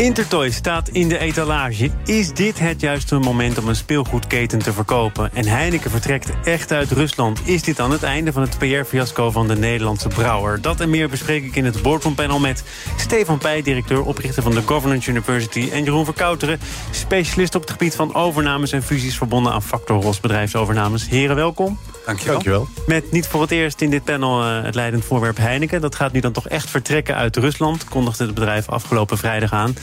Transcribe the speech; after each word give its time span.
Intertoy 0.00 0.50
staat 0.50 0.88
in 0.88 1.08
de 1.08 1.18
etalage. 1.18 1.90
Is 2.04 2.32
dit 2.32 2.58
het 2.58 2.80
juiste 2.80 3.18
moment 3.18 3.58
om 3.58 3.68
een 3.68 3.76
speelgoedketen 3.76 4.58
te 4.58 4.72
verkopen? 4.72 5.30
En 5.34 5.46
Heineken 5.46 5.90
vertrekt 5.90 6.30
echt 6.44 6.72
uit 6.72 6.90
Rusland. 6.90 7.40
Is 7.44 7.62
dit 7.62 7.76
dan 7.76 7.90
het 7.90 8.02
einde 8.02 8.32
van 8.32 8.42
het 8.42 8.58
PR-fiasco 8.58 9.30
van 9.30 9.48
de 9.48 9.56
Nederlandse 9.56 10.08
brouwer? 10.08 10.60
Dat 10.60 10.80
en 10.80 10.90
meer 10.90 11.08
bespreek 11.08 11.44
ik 11.44 11.56
in 11.56 11.64
het 11.64 11.82
Boardroom 11.82 12.14
Panel 12.14 12.38
met 12.38 12.62
Stefan 12.96 13.38
Pij, 13.38 13.62
directeur, 13.62 14.02
oprichter 14.02 14.42
van 14.42 14.54
de 14.54 14.62
Governance 14.62 15.10
University... 15.10 15.68
en 15.72 15.84
Jeroen 15.84 16.04
Verkouteren, 16.04 16.60
specialist 16.90 17.54
op 17.54 17.60
het 17.60 17.70
gebied 17.70 17.94
van 17.94 18.14
overnames 18.14 18.72
en 18.72 18.82
fusies... 18.82 19.16
verbonden 19.16 19.52
aan 19.52 19.62
Factor 19.62 20.02
Ros 20.02 20.20
bedrijfsovernames. 20.20 21.08
Heren, 21.08 21.36
welkom. 21.36 21.78
Dankjewel. 22.06 22.34
Dankjewel. 22.34 22.68
Met 22.86 23.12
niet 23.12 23.26
voor 23.26 23.40
het 23.40 23.50
eerst 23.50 23.80
in 23.80 23.90
dit 23.90 24.04
panel 24.04 24.42
uh, 24.44 24.62
het 24.62 24.74
leidend 24.74 25.04
voorwerp 25.04 25.36
Heineken. 25.36 25.80
Dat 25.80 25.94
gaat 25.94 26.12
nu 26.12 26.20
dan 26.20 26.32
toch 26.32 26.48
echt 26.48 26.70
vertrekken 26.70 27.14
uit 27.14 27.36
Rusland, 27.36 27.84
kondigde 27.84 28.24
het 28.24 28.34
bedrijf 28.34 28.68
afgelopen 28.68 29.18
vrijdag 29.18 29.52
aan. 29.52 29.74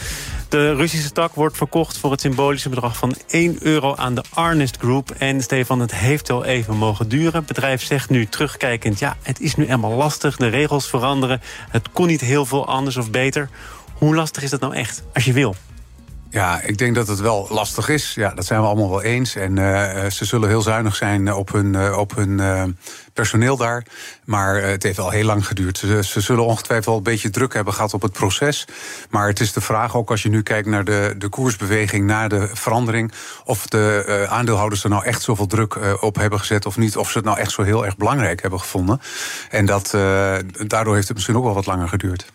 De 0.50 0.74
Russische 0.74 1.12
tak 1.12 1.34
wordt 1.34 1.58
verkocht 1.58 1.98
voor 1.98 2.12
het 2.12 2.22
symbolische 2.22 2.70
bedrag 2.70 2.98
van 2.98 3.16
1 3.28 3.58
euro 3.60 3.96
aan 3.96 4.16
de 4.16 4.24
Arnest 4.34 4.78
Group. 4.78 5.12
En 5.12 5.42
Stefan, 5.42 5.80
het 5.80 5.96
heeft 5.96 6.28
wel 6.28 6.46
even 6.46 6.78
mogen 6.78 7.10
duren. 7.10 7.34
Het 7.34 7.46
bedrijf 7.46 7.84
zegt 7.84 8.10
nu 8.10 8.26
terugkijkend, 8.26 9.00
ja, 9.00 9.18
het 9.22 9.40
is 9.40 9.56
nu 9.56 9.68
eenmaal 9.68 9.92
lastig. 9.92 10.38
De 10.38 10.48
regels 10.48 10.88
veranderen. 10.88 11.42
Het 11.70 11.92
kon 11.92 12.08
niet 12.08 12.22
heel 12.22 12.46
veel 12.46 12.68
anders 12.68 12.98
of 12.98 13.12
beter. 13.12 13.50
Hoe 13.94 14.16
lastig 14.16 14.44
is 14.44 14.50
dat 14.50 14.60
nou 14.60 14.76
echt, 14.76 15.04
als 15.14 15.26
je 15.26 15.34
wil? 15.34 15.56
Ja, 16.30 16.62
ik 16.62 16.77
denk 16.77 16.95
dat 16.95 17.08
het 17.08 17.20
wel 17.20 17.47
lastig 17.50 17.89
is. 17.89 18.14
Ja, 18.14 18.30
dat 18.30 18.45
zijn 18.45 18.61
we 18.61 18.67
allemaal 18.67 18.89
wel 18.89 19.02
eens. 19.02 19.36
En 19.36 19.58
uh, 19.58 20.06
ze 20.09 20.25
zullen 20.25 20.50
heel 20.50 20.61
zuinig 20.61 20.95
zijn 20.95 21.34
op 21.34 21.52
hun, 21.52 21.94
op 21.94 22.16
hun 22.16 22.78
personeel 23.14 23.58
daar. 23.58 23.86
Maar 24.25 24.61
het 24.61 24.84
heeft 24.84 25.00
al 25.00 25.09
heel 25.09 25.25
lang 25.25 25.47
geduurd. 25.47 25.78
Ze, 25.78 26.03
ze, 26.03 26.22
zullen 26.22 26.45
ongetwijfeld 26.45 26.86
wel 26.86 26.97
een 26.97 27.03
beetje 27.03 27.30
druk 27.30 27.53
hebben 27.53 27.73
gehad 27.73 27.94
op 27.94 28.02
het 28.02 28.11
proces. 28.11 28.67
Maar 29.09 29.28
het 29.28 29.39
is 29.39 29.53
de 29.53 29.61
vraag, 29.61 29.95
ook 29.95 30.09
als 30.11 30.23
je 30.23 30.30
nu 30.30 30.44
kijkt 30.44 30.67
naar 30.67 30.84
de, 30.84 31.16
de 31.17 31.30
koersbeweging 31.30 32.06
na 32.06 32.28
de 32.28 32.50
verandering, 32.53 33.12
of 33.44 33.66
de 33.66 34.25
aandeelhouders 34.30 34.84
er 34.84 34.89
nou 34.89 35.06
echt 35.06 35.22
zoveel 35.22 35.47
druk 35.47 36.02
op 36.03 36.16
hebben 36.16 36.39
gezet 36.39 36.66
of 36.66 36.78
niet. 36.78 36.97
Of 36.97 37.12
ze 37.12 37.17
het 37.17 37.28
nou 37.28 37.38
echt 37.38 37.52
zo 37.52 37.62
heel 37.62 37.86
erg 37.86 37.97
belangrijk 37.97 38.41
hebben 38.41 38.59
gevonden. 38.59 39.02
En 39.50 39.66
dat, 39.66 39.89
daardoor 40.67 40.95
heeft 40.95 41.08
het 41.08 41.16
misschien 41.16 41.38
ook 41.38 41.44
wel 41.44 41.53
wat 41.53 41.66
langer 41.66 41.88
geduurd 41.88 42.25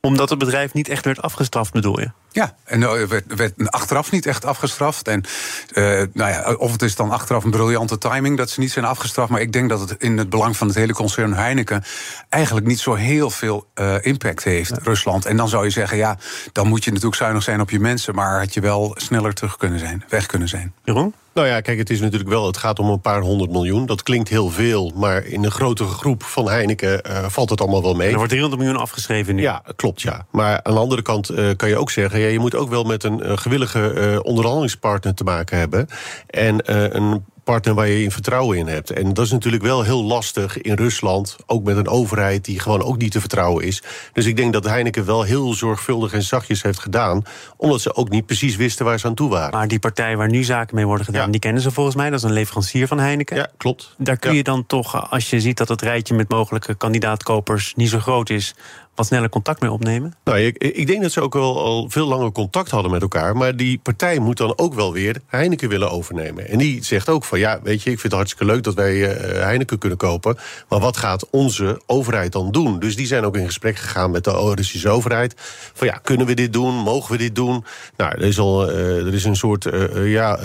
omdat 0.00 0.30
het 0.30 0.38
bedrijf 0.38 0.74
niet 0.74 0.88
echt 0.88 1.04
werd 1.04 1.22
afgestraft, 1.22 1.72
bedoel 1.72 2.00
je? 2.00 2.10
Ja, 2.32 2.54
en 2.64 2.82
er 2.82 3.08
werd, 3.08 3.34
werd 3.34 3.52
achteraf 3.70 4.10
niet 4.10 4.26
echt 4.26 4.44
afgestraft. 4.44 5.08
En 5.08 5.24
uh, 5.72 5.84
nou 6.12 6.30
ja, 6.30 6.54
of 6.54 6.72
het 6.72 6.82
is 6.82 6.96
dan 6.96 7.10
achteraf 7.10 7.44
een 7.44 7.50
briljante 7.50 7.98
timing 7.98 8.36
dat 8.36 8.50
ze 8.50 8.60
niet 8.60 8.70
zijn 8.72 8.84
afgestraft. 8.84 9.30
Maar 9.30 9.40
ik 9.40 9.52
denk 9.52 9.68
dat 9.68 9.80
het 9.80 10.02
in 10.02 10.18
het 10.18 10.30
belang 10.30 10.56
van 10.56 10.66
het 10.66 10.76
hele 10.76 10.92
concern 10.92 11.34
Heineken 11.34 11.84
eigenlijk 12.28 12.66
niet 12.66 12.80
zo 12.80 12.94
heel 12.94 13.30
veel 13.30 13.66
uh, 13.74 13.94
impact 14.00 14.44
heeft, 14.44 14.70
ja. 14.70 14.78
Rusland. 14.82 15.26
En 15.26 15.36
dan 15.36 15.48
zou 15.48 15.64
je 15.64 15.70
zeggen, 15.70 15.96
ja, 15.96 16.18
dan 16.52 16.66
moet 16.66 16.84
je 16.84 16.90
natuurlijk 16.90 17.16
zuinig 17.16 17.42
zijn 17.42 17.60
op 17.60 17.70
je 17.70 17.80
mensen. 17.80 18.14
Maar 18.14 18.38
had 18.38 18.54
je 18.54 18.60
wel 18.60 18.94
sneller 18.96 19.34
terug 19.34 19.56
kunnen 19.56 19.78
zijn, 19.78 20.04
weg 20.08 20.26
kunnen 20.26 20.48
zijn. 20.48 20.74
Jeroen? 20.84 21.14
Nou 21.32 21.46
ja, 21.46 21.60
kijk, 21.60 21.78
het 21.78 21.90
is 21.90 22.00
natuurlijk 22.00 22.30
wel, 22.30 22.46
het 22.46 22.56
gaat 22.56 22.78
om 22.78 22.88
een 22.88 23.00
paar 23.00 23.20
honderd 23.20 23.50
miljoen. 23.50 23.86
Dat 23.86 24.02
klinkt 24.02 24.28
heel 24.28 24.50
veel, 24.50 24.92
maar 24.94 25.24
in 25.24 25.44
een 25.44 25.50
grotere 25.50 25.88
groep 25.88 26.22
van 26.22 26.48
Heineken 26.48 27.00
uh, 27.06 27.24
valt 27.28 27.50
het 27.50 27.60
allemaal 27.60 27.82
wel 27.82 27.94
mee. 27.94 28.08
Er 28.10 28.16
wordt 28.16 28.30
300 28.30 28.62
miljoen 28.62 28.80
afgeschreven 28.80 29.34
nu. 29.34 29.42
Ja, 29.42 29.62
klopt, 29.76 30.02
ja. 30.02 30.26
Maar 30.30 30.62
aan 30.62 30.74
de 30.74 30.80
andere 30.80 31.02
kant 31.02 31.30
uh, 31.30 31.50
kan 31.56 31.68
je 31.68 31.78
ook 31.78 31.90
zeggen, 31.90 32.19
ja, 32.20 32.28
je 32.28 32.38
moet 32.38 32.54
ook 32.54 32.68
wel 32.68 32.84
met 32.84 33.04
een 33.04 33.26
uh, 33.26 33.36
gewillige 33.36 34.20
onderhandelingspartner 34.22 35.14
te 35.14 35.24
maken 35.24 35.58
hebben. 35.58 35.88
En 36.26 36.60
een 36.96 37.24
partner 37.44 37.74
waar 37.74 37.88
je 37.88 38.02
in 38.02 38.10
vertrouwen 38.10 38.58
in 38.58 38.66
hebt. 38.66 38.90
En 38.90 39.14
dat 39.14 39.24
is 39.24 39.30
natuurlijk 39.30 39.62
wel 39.62 39.82
heel 39.82 40.04
lastig 40.04 40.60
in 40.60 40.74
Rusland, 40.74 41.36
ook 41.46 41.64
met 41.64 41.76
een 41.76 41.88
overheid 41.88 42.44
die 42.44 42.60
gewoon 42.60 42.82
ook 42.82 42.98
niet 42.98 43.12
te 43.12 43.20
vertrouwen 43.20 43.64
is. 43.64 43.82
Dus 44.12 44.26
ik 44.26 44.36
denk 44.36 44.52
dat 44.52 44.64
Heineken 44.64 45.04
wel 45.04 45.22
heel 45.22 45.54
zorgvuldig 45.54 46.12
en 46.12 46.22
zachtjes 46.22 46.62
heeft 46.62 46.78
gedaan, 46.78 47.22
omdat 47.56 47.80
ze 47.80 47.94
ook 47.94 48.08
niet 48.08 48.26
precies 48.26 48.56
wisten 48.56 48.84
waar 48.84 48.98
ze 48.98 49.06
aan 49.06 49.14
toe 49.14 49.30
waren. 49.30 49.58
Maar 49.58 49.68
die 49.68 49.78
partij 49.78 50.16
waar 50.16 50.28
nu 50.28 50.44
zaken 50.44 50.74
mee 50.74 50.86
worden 50.86 51.04
gedaan, 51.04 51.24
ja. 51.24 51.30
die 51.30 51.40
kennen 51.40 51.62
ze 51.62 51.70
volgens 51.70 51.96
mij. 51.96 52.10
Dat 52.10 52.18
is 52.18 52.24
een 52.24 52.32
leverancier 52.32 52.86
van 52.86 52.98
Heineken. 52.98 53.36
Ja, 53.36 53.50
klopt. 53.56 53.94
Daar 53.98 54.16
kun 54.16 54.30
ja. 54.30 54.36
je 54.36 54.42
dan 54.42 54.66
toch, 54.66 55.10
als 55.10 55.30
je 55.30 55.40
ziet 55.40 55.56
dat 55.56 55.68
het 55.68 55.82
rijtje 55.82 56.14
met 56.14 56.28
mogelijke 56.28 56.74
kandidaatkopers 56.74 57.74
niet 57.76 57.88
zo 57.88 57.98
groot 57.98 58.30
is, 58.30 58.54
wat 59.00 59.08
sneller 59.08 59.28
contact 59.28 59.60
mee 59.60 59.72
opnemen? 59.72 60.14
Nou, 60.24 60.38
ik, 60.38 60.58
ik, 60.58 60.86
denk 60.86 61.02
dat 61.02 61.12
ze 61.12 61.20
ook 61.20 61.34
wel 61.34 61.58
al 61.60 61.88
veel 61.88 62.06
langer 62.06 62.32
contact 62.32 62.70
hadden 62.70 62.90
met 62.90 63.02
elkaar. 63.02 63.36
Maar 63.36 63.56
die 63.56 63.78
partij 63.78 64.18
moet 64.18 64.36
dan 64.36 64.58
ook 64.58 64.74
wel 64.74 64.92
weer 64.92 65.16
Heineken 65.26 65.68
willen 65.68 65.90
overnemen. 65.90 66.48
En 66.48 66.58
die 66.58 66.84
zegt 66.84 67.08
ook 67.08 67.24
van 67.24 67.38
ja, 67.38 67.60
weet 67.62 67.82
je, 67.82 67.90
ik 67.90 68.00
vind 68.00 68.02
het 68.02 68.12
hartstikke 68.12 68.52
leuk 68.52 68.62
dat 68.62 68.74
wij 68.74 68.94
uh, 68.94 69.42
Heineken 69.42 69.78
kunnen 69.78 69.98
kopen. 69.98 70.36
Maar 70.68 70.80
wat 70.80 70.96
gaat 70.96 71.30
onze 71.30 71.80
overheid 71.86 72.32
dan 72.32 72.52
doen? 72.52 72.78
Dus 72.78 72.96
die 72.96 73.06
zijn 73.06 73.24
ook 73.24 73.36
in 73.36 73.46
gesprek 73.46 73.76
gegaan 73.76 74.10
met 74.10 74.24
de 74.24 74.52
Russische 74.54 74.88
overheid. 74.88 75.34
Van 75.74 75.86
ja, 75.86 76.00
kunnen 76.02 76.26
we 76.26 76.34
dit 76.34 76.52
doen? 76.52 76.74
Mogen 76.74 77.12
we 77.12 77.18
dit 77.18 77.34
doen? 77.34 77.64
Nou, 77.96 78.12
er 78.12 78.22
is 78.22 78.38
al 78.38 78.70
uh, 78.70 79.06
er 79.06 79.14
is 79.14 79.24
een 79.24 79.36
soort 79.36 79.64
uh, 79.64 80.12
ja, 80.12 80.38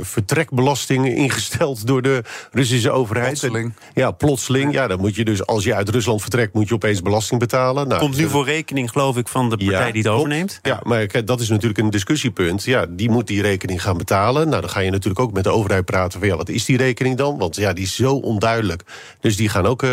vertrekbelasting 0.00 1.06
ingesteld 1.06 1.86
door 1.86 2.02
de 2.02 2.22
Russische 2.52 2.90
overheid. 2.90 3.26
Plotseling. 3.26 3.72
Ja, 3.94 4.10
plotseling. 4.10 4.72
Ja, 4.72 4.86
dan 4.86 5.00
moet 5.00 5.14
je 5.14 5.24
dus 5.24 5.46
als 5.46 5.64
je 5.64 5.74
uit 5.74 5.88
Rusland 5.88 6.20
vertrekt, 6.20 6.54
moet 6.54 6.68
je 6.68 6.74
opeens 6.74 7.02
belasting 7.02 7.40
betalen. 7.40 7.88
Nou, 7.88 7.99
komt 8.00 8.16
nu 8.16 8.28
voor 8.28 8.44
rekening, 8.44 8.90
geloof 8.90 9.16
ik, 9.16 9.28
van 9.28 9.50
de 9.50 9.56
partij 9.56 9.86
ja, 9.86 9.92
die 9.92 10.02
het 10.02 10.10
overneemt. 10.10 10.58
Ja, 10.62 10.80
maar 10.82 11.06
kijk, 11.06 11.26
dat 11.26 11.40
is 11.40 11.48
natuurlijk 11.48 11.78
een 11.78 11.90
discussiepunt. 11.90 12.64
Ja, 12.64 12.86
die 12.88 13.10
moet 13.10 13.26
die 13.26 13.42
rekening 13.42 13.82
gaan 13.82 13.98
betalen. 13.98 14.48
Nou, 14.48 14.60
dan 14.60 14.70
ga 14.70 14.80
je 14.80 14.90
natuurlijk 14.90 15.20
ook 15.20 15.32
met 15.32 15.44
de 15.44 15.50
overheid 15.50 15.84
praten 15.84 16.18
van 16.18 16.28
ja, 16.28 16.36
wat 16.36 16.48
is 16.48 16.64
die 16.64 16.76
rekening 16.76 17.16
dan? 17.16 17.38
Want 17.38 17.56
ja, 17.56 17.72
die 17.72 17.84
is 17.84 17.94
zo 17.94 18.14
onduidelijk. 18.14 18.82
Dus 19.20 19.36
die 19.36 19.48
gaan 19.48 19.66
ook 19.66 19.82
uh, 19.82 19.90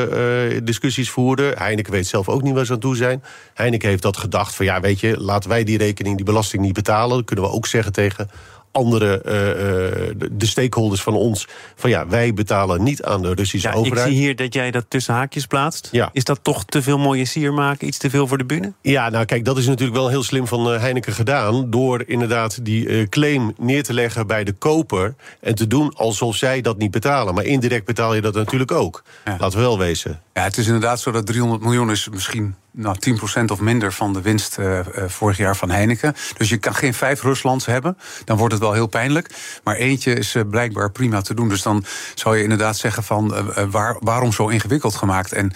discussies 0.64 1.10
voeren. 1.10 1.58
Heineken 1.58 1.92
weet 1.92 2.08
zelf 2.08 2.30
ook 2.30 2.42
niet 2.42 2.54
waar 2.54 2.66
ze 2.66 2.74
aan 2.74 2.80
toe 2.80 2.96
zijn. 2.96 3.24
Heineken 3.54 3.90
heeft 3.90 4.02
dat 4.02 4.18
gedacht 4.18 4.56
van 4.56 4.66
ja, 4.66 4.80
weet 4.80 5.00
je, 5.00 5.20
laten 5.20 5.50
wij 5.50 5.64
die 5.64 5.78
rekening, 5.78 6.16
die 6.16 6.26
belasting 6.26 6.62
niet 6.62 6.74
betalen. 6.74 7.16
Dan 7.16 7.24
kunnen 7.24 7.46
we 7.46 7.52
ook 7.52 7.68
zeggen 7.68 7.92
tegen 7.92 8.30
andere 8.78 9.18
uh, 9.18 10.28
de 10.32 10.46
stakeholders 10.46 11.02
van 11.02 11.14
ons... 11.14 11.48
van 11.76 11.90
ja, 11.90 12.08
wij 12.08 12.34
betalen 12.34 12.84
niet 12.84 13.04
aan 13.04 13.22
de 13.22 13.34
Russische 13.34 13.68
ja, 13.68 13.74
overheid. 13.74 14.08
Ik 14.08 14.14
zie 14.14 14.22
hier 14.22 14.36
dat 14.36 14.54
jij 14.54 14.72
dat 14.72 14.86
tussen 14.88 15.14
haakjes 15.14 15.46
plaatst. 15.46 15.90
Ja. 15.92 16.10
Is 16.14 16.24
dat 16.24 16.40
toch 16.42 16.66
te 16.66 16.82
veel 16.82 16.98
mooie 16.98 17.26
sier 17.26 17.54
maken? 17.54 17.88
Iets 17.88 17.98
te 17.98 18.10
veel 18.10 18.28
voor 18.28 18.38
de 18.38 18.46
bühne? 18.46 18.74
Ja, 18.82 19.10
nou 19.10 19.26
kijk, 19.26 19.46
dat 19.46 19.58
is 19.58 19.68
natuurlijk 19.68 19.98
wel 19.98 20.10
heel 20.10 20.24
slim 20.24 20.48
van 20.48 20.74
uh, 20.74 20.80
Heineken 20.80 21.14
gedaan... 21.14 21.70
door 21.70 22.04
inderdaad 22.08 22.66
die 22.66 23.10
claim 23.10 23.54
neer 23.58 23.84
te 23.84 23.94
leggen 23.94 24.28
bij 24.28 24.44
de 24.44 24.54
koper... 24.54 25.16
en 25.42 25.56
te 25.56 25.68
doen 25.68 25.94
alsof 25.96 26.36
zij 26.36 26.62
dat 26.62 26.78
niet 26.78 26.92
betalen. 26.92 27.34
Maar 27.34 27.44
indirect 27.44 27.86
betaal 27.86 28.14
je 28.14 28.22
dat 28.22 28.34
natuurlijk 28.34 28.72
ook. 28.72 29.04
Ja. 29.26 29.36
Laten 29.40 29.58
we 29.58 29.64
wel 29.64 29.78
wezen. 29.78 30.22
Ja, 30.38 30.44
het 30.44 30.58
is 30.58 30.66
inderdaad 30.66 31.00
zo 31.00 31.12
dat 31.12 31.26
300 31.26 31.62
miljoen 31.62 31.92
is 31.92 32.10
misschien 32.10 32.56
nou, 32.72 32.96
10% 33.42 33.44
of 33.46 33.60
minder 33.60 33.94
van 33.94 34.14
de 34.14 34.22
winst 34.22 34.58
uh, 34.60 34.78
uh, 34.78 34.84
vorig 35.08 35.38
jaar 35.38 35.56
van 35.56 35.70
Heineken. 35.70 36.16
Dus 36.38 36.50
je 36.50 36.58
kan 36.58 36.76
geen 36.76 36.94
vijf 36.94 37.22
Ruslands 37.22 37.66
hebben. 37.66 37.98
Dan 38.26 38.38
wordt 38.38 38.54
het 38.54 38.62
wel 38.64 38.74
heel 38.74 38.88
pijnlijk. 38.88 39.30
Maar 39.64 39.76
eentje 39.76 40.14
is 40.14 40.36
uh, 40.36 40.44
blijkbaar 40.50 40.92
prima 40.92 41.22
te 41.22 41.34
doen. 41.34 41.50
Dus 41.50 41.62
dan 41.62 41.86
zou 42.16 42.38
je 42.38 42.44
inderdaad 42.44 42.78
zeggen 42.78 43.04
van 43.04 43.52
waar, 43.72 43.98
waarom 44.00 44.32
zo 44.32 44.48
ingewikkeld 44.48 44.96
gemaakt? 44.96 45.34
En 45.34 45.52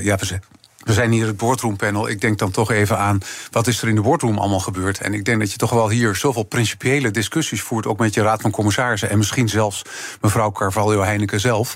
ja, 0.00 0.16
we 0.16 0.40
we 0.84 0.92
zijn 0.92 1.10
hier 1.10 1.26
het 1.26 1.36
boardroompanel. 1.36 2.08
Ik 2.08 2.20
denk 2.20 2.38
dan 2.38 2.50
toch 2.50 2.70
even 2.70 2.98
aan 2.98 3.18
wat 3.50 3.66
is 3.66 3.82
er 3.82 3.88
in 3.88 3.94
de 3.94 4.00
boardroom 4.00 4.38
allemaal 4.38 4.60
gebeurd. 4.60 4.98
En 4.98 5.14
ik 5.14 5.24
denk 5.24 5.40
dat 5.40 5.50
je 5.50 5.56
toch 5.56 5.70
wel 5.70 5.88
hier 5.88 6.14
zoveel 6.14 6.42
principiële 6.42 7.10
discussies 7.10 7.62
voert, 7.62 7.86
ook 7.86 7.98
met 7.98 8.14
je 8.14 8.22
raad 8.22 8.40
van 8.40 8.50
commissarissen 8.50 9.10
en 9.10 9.18
misschien 9.18 9.48
zelfs 9.48 9.82
mevrouw 10.20 10.52
Carvalho 10.52 11.02
Heineken 11.02 11.40
zelf. 11.40 11.74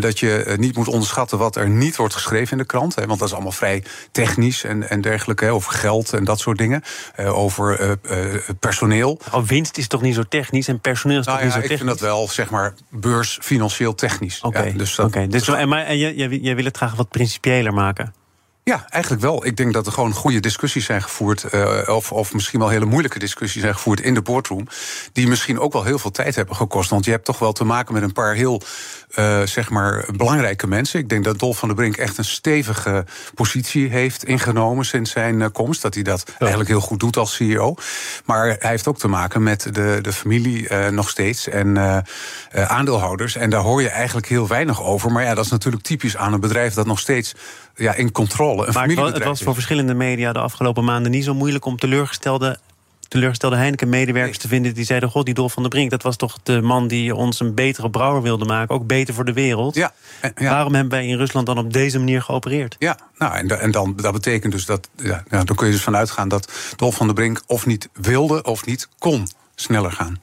dat 0.00 0.18
je 0.18 0.54
niet 0.58 0.76
moet 0.76 0.88
onderschatten 0.88 1.38
wat 1.38 1.56
er 1.56 1.68
niet 1.68 1.96
wordt 1.96 2.14
geschreven 2.14 2.52
in 2.52 2.58
de 2.58 2.64
krant. 2.64 2.94
want 2.94 3.18
dat 3.18 3.28
is 3.28 3.34
allemaal 3.34 3.52
vrij 3.52 3.84
technisch 4.12 4.64
en, 4.64 4.88
en 4.88 5.00
dergelijke. 5.00 5.50
over 5.50 5.72
geld 5.72 6.12
en 6.12 6.24
dat 6.24 6.40
soort 6.40 6.58
dingen. 6.58 6.82
over 7.16 7.80
uh, 7.80 7.90
uh, 8.34 8.40
personeel. 8.60 9.20
Oh, 9.32 9.44
winst 9.44 9.78
is 9.78 9.86
toch 9.86 10.02
niet 10.02 10.14
zo 10.14 10.22
technisch 10.22 10.68
en 10.68 10.80
personeel 10.80 11.18
is 11.18 11.26
nou, 11.26 11.38
toch 11.38 11.46
ja, 11.46 11.54
niet 11.54 11.64
zo 11.64 11.68
technisch? 11.68 11.80
Ik 11.80 11.86
vind 11.86 12.00
dat 12.00 12.08
wel, 12.08 12.28
zeg 12.28 12.50
maar, 12.50 12.74
beurs 12.90 13.38
financieel 13.42 13.94
technisch. 13.94 14.40
Oké, 14.40 14.58
okay. 14.58 14.70
ja, 14.70 14.78
dus, 14.78 14.94
dat, 14.94 15.06
okay. 15.06 15.26
dus, 15.28 15.48
maar, 15.48 15.84
en 15.84 15.98
jij, 15.98 16.14
jij 16.14 16.56
wil 16.56 16.64
het 16.64 16.76
graag 16.76 16.94
wat 16.94 17.08
principiëler 17.08 17.74
maken? 17.74 18.14
Ja, 18.70 18.86
eigenlijk 18.88 19.22
wel. 19.22 19.46
Ik 19.46 19.56
denk 19.56 19.72
dat 19.72 19.86
er 19.86 19.92
gewoon 19.92 20.12
goede 20.12 20.40
discussies 20.40 20.84
zijn 20.84 21.02
gevoerd. 21.02 21.44
Uh, 21.54 21.82
of, 21.86 22.12
of 22.12 22.32
misschien 22.32 22.58
wel 22.58 22.68
hele 22.68 22.84
moeilijke 22.84 23.18
discussies 23.18 23.62
zijn 23.62 23.74
gevoerd 23.74 24.00
in 24.00 24.14
de 24.14 24.22
boardroom. 24.22 24.66
Die 25.12 25.28
misschien 25.28 25.58
ook 25.58 25.72
wel 25.72 25.84
heel 25.84 25.98
veel 25.98 26.10
tijd 26.10 26.34
hebben 26.34 26.56
gekost. 26.56 26.90
Want 26.90 27.04
je 27.04 27.10
hebt 27.10 27.24
toch 27.24 27.38
wel 27.38 27.52
te 27.52 27.64
maken 27.64 27.94
met 27.94 28.02
een 28.02 28.12
paar 28.12 28.34
heel 28.34 28.62
uh, 29.18 29.42
zeg 29.42 29.70
maar 29.70 30.08
belangrijke 30.16 30.66
mensen. 30.66 31.00
Ik 31.00 31.08
denk 31.08 31.24
dat 31.24 31.38
Dolf 31.38 31.58
van 31.58 31.68
der 31.68 31.76
Brink 31.76 31.96
echt 31.96 32.18
een 32.18 32.24
stevige 32.24 33.04
positie 33.34 33.88
heeft 33.88 34.24
ingenomen 34.24 34.84
sinds 34.84 35.10
zijn 35.10 35.40
uh, 35.40 35.46
komst. 35.52 35.82
Dat 35.82 35.94
hij 35.94 36.02
dat 36.02 36.22
ja. 36.26 36.34
eigenlijk 36.38 36.68
heel 36.68 36.80
goed 36.80 37.00
doet 37.00 37.16
als 37.16 37.34
CEO. 37.34 37.74
Maar 38.24 38.46
hij 38.46 38.70
heeft 38.70 38.86
ook 38.86 38.98
te 38.98 39.08
maken 39.08 39.42
met 39.42 39.74
de, 39.74 39.98
de 40.02 40.12
familie 40.12 40.72
nog 40.90 41.08
steeds 41.08 41.48
en 41.48 42.04
aandeelhouders. 42.52 43.36
En 43.36 43.50
daar 43.50 43.62
hoor 43.62 43.82
je 43.82 43.88
eigenlijk 43.88 44.26
heel 44.26 44.48
weinig 44.48 44.82
over. 44.82 45.12
Maar 45.12 45.24
ja, 45.24 45.34
dat 45.34 45.44
is 45.44 45.50
natuurlijk 45.50 45.82
typisch 45.82 46.16
aan 46.16 46.32
een 46.32 46.40
bedrijf 46.40 46.74
dat 46.74 46.86
nog 46.86 46.98
steeds 46.98 47.34
ja, 47.76 47.94
in 47.94 48.12
controle. 48.12 48.50
Een 48.52 48.56
Maar 48.56 48.66
het 48.66 48.74
was, 48.74 48.82
het 48.82 48.92
familiebedrijf 48.92 49.24
was 49.30 49.42
voor 49.42 49.54
verschillende 49.54 49.94
media 49.94 50.32
de 50.32 50.38
afgelopen 50.38 50.84
maanden 50.84 51.10
niet 51.10 51.24
zo 51.24 51.34
moeilijk 51.34 51.64
om 51.64 51.76
teleurgestelde, 51.78 52.58
teleurgestelde 53.08 53.56
Heineken-medewerkers 53.56 54.38
te 54.38 54.48
vinden 54.48 54.74
die 54.74 54.84
zeiden: 54.84 55.08
God, 55.08 55.24
die 55.24 55.34
Dolf 55.34 55.52
van 55.52 55.62
der 55.62 55.70
Brink, 55.70 55.90
dat 55.90 56.02
was 56.02 56.16
toch 56.16 56.38
de 56.42 56.60
man 56.62 56.88
die 56.88 57.14
ons 57.14 57.40
een 57.40 57.54
betere 57.54 57.90
brouwer 57.90 58.22
wilde 58.22 58.44
maken, 58.44 58.74
ook 58.74 58.86
beter 58.86 59.14
voor 59.14 59.24
de 59.24 59.32
wereld. 59.32 59.74
Ja, 59.74 59.92
en- 60.20 60.32
ja. 60.36 60.50
Waarom 60.50 60.74
hebben 60.74 60.92
wij 60.98 61.06
in 61.06 61.16
Rusland 61.16 61.46
dan 61.46 61.58
op 61.58 61.72
deze 61.72 61.98
manier 61.98 62.22
geopereerd? 62.22 62.76
Ja, 62.78 62.98
nou, 63.18 63.34
en, 63.34 63.60
en 63.60 63.70
dan, 63.70 63.92
dat 63.96 64.12
betekent 64.12 64.52
dus 64.52 64.64
dat. 64.64 64.88
Ja, 64.96 65.24
ja, 65.30 65.44
dan 65.44 65.56
kun 65.56 65.66
je 65.66 65.72
dus 65.72 65.82
vanuit 65.82 66.10
gaan 66.10 66.28
dat 66.28 66.52
Dolf 66.76 66.94
van 66.94 67.06
der 67.06 67.14
Brink 67.14 67.42
of 67.46 67.66
niet 67.66 67.88
wilde 67.92 68.42
of 68.42 68.66
niet 68.66 68.88
kon 68.98 69.28
sneller 69.54 69.92
gaan. 69.92 70.20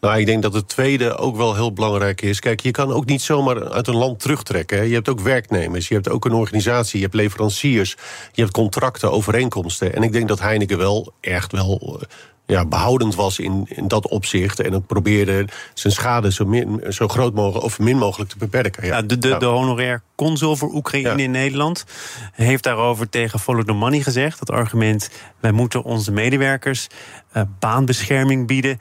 Nou, 0.00 0.18
ik 0.18 0.26
denk 0.26 0.42
dat 0.42 0.52
het 0.54 0.68
tweede 0.68 1.16
ook 1.16 1.36
wel 1.36 1.54
heel 1.54 1.72
belangrijk 1.72 2.20
is. 2.22 2.40
Kijk, 2.40 2.60
je 2.60 2.70
kan 2.70 2.92
ook 2.92 3.04
niet 3.06 3.22
zomaar 3.22 3.68
uit 3.70 3.86
een 3.86 3.96
land 3.96 4.20
terugtrekken. 4.20 4.78
hè. 4.78 4.84
Je 4.84 4.94
hebt 4.94 5.08
ook 5.08 5.20
werknemers, 5.20 5.88
je 5.88 5.94
hebt 5.94 6.08
ook 6.08 6.24
een 6.24 6.32
organisatie, 6.32 6.96
je 6.98 7.04
hebt 7.04 7.16
leveranciers, 7.16 7.96
je 8.32 8.40
hebt 8.42 8.52
contracten, 8.54 9.12
overeenkomsten. 9.12 9.94
En 9.94 10.02
ik 10.02 10.12
denk 10.12 10.28
dat 10.28 10.40
Heineken 10.40 10.78
wel 10.78 11.12
echt 11.20 11.52
wel. 11.52 11.98
eh, 12.00 12.06
Ja, 12.46 12.64
behoudend 12.66 13.14
was 13.14 13.38
in, 13.38 13.64
in 13.68 13.88
dat 13.88 14.08
opzicht. 14.08 14.60
En 14.60 14.74
ook 14.74 14.86
probeerde 14.86 15.44
zijn 15.74 15.92
schade 15.92 16.32
zo, 16.32 16.44
min, 16.46 16.82
zo 16.88 17.08
groot 17.08 17.34
mogelijk 17.34 17.64
of 17.64 17.78
min 17.78 17.96
mogelijk 17.98 18.30
te 18.30 18.38
beperken. 18.38 18.86
Ja. 18.86 18.96
Ja, 18.96 19.02
de, 19.02 19.18
de, 19.18 19.28
Ja. 19.28 19.38
de 19.38 19.46
honorair 19.46 20.02
consul 20.14 20.56
voor 20.56 20.72
Oekraïne 20.74 21.08
Ja. 21.08 21.16
in 21.16 21.30
Nederland 21.30 21.84
heeft 22.32 22.62
daarover 22.62 23.08
tegen 23.08 23.38
Follow 23.38 23.64
the 23.64 23.72
Money 23.72 24.00
gezegd. 24.00 24.38
Dat 24.38 24.50
argument, 24.50 25.10
wij 25.40 25.52
moeten 25.52 25.82
onze 25.82 26.12
medewerkers 26.12 26.86
eh, 27.32 27.42
baanbescherming 27.58 28.46
bieden. 28.46 28.78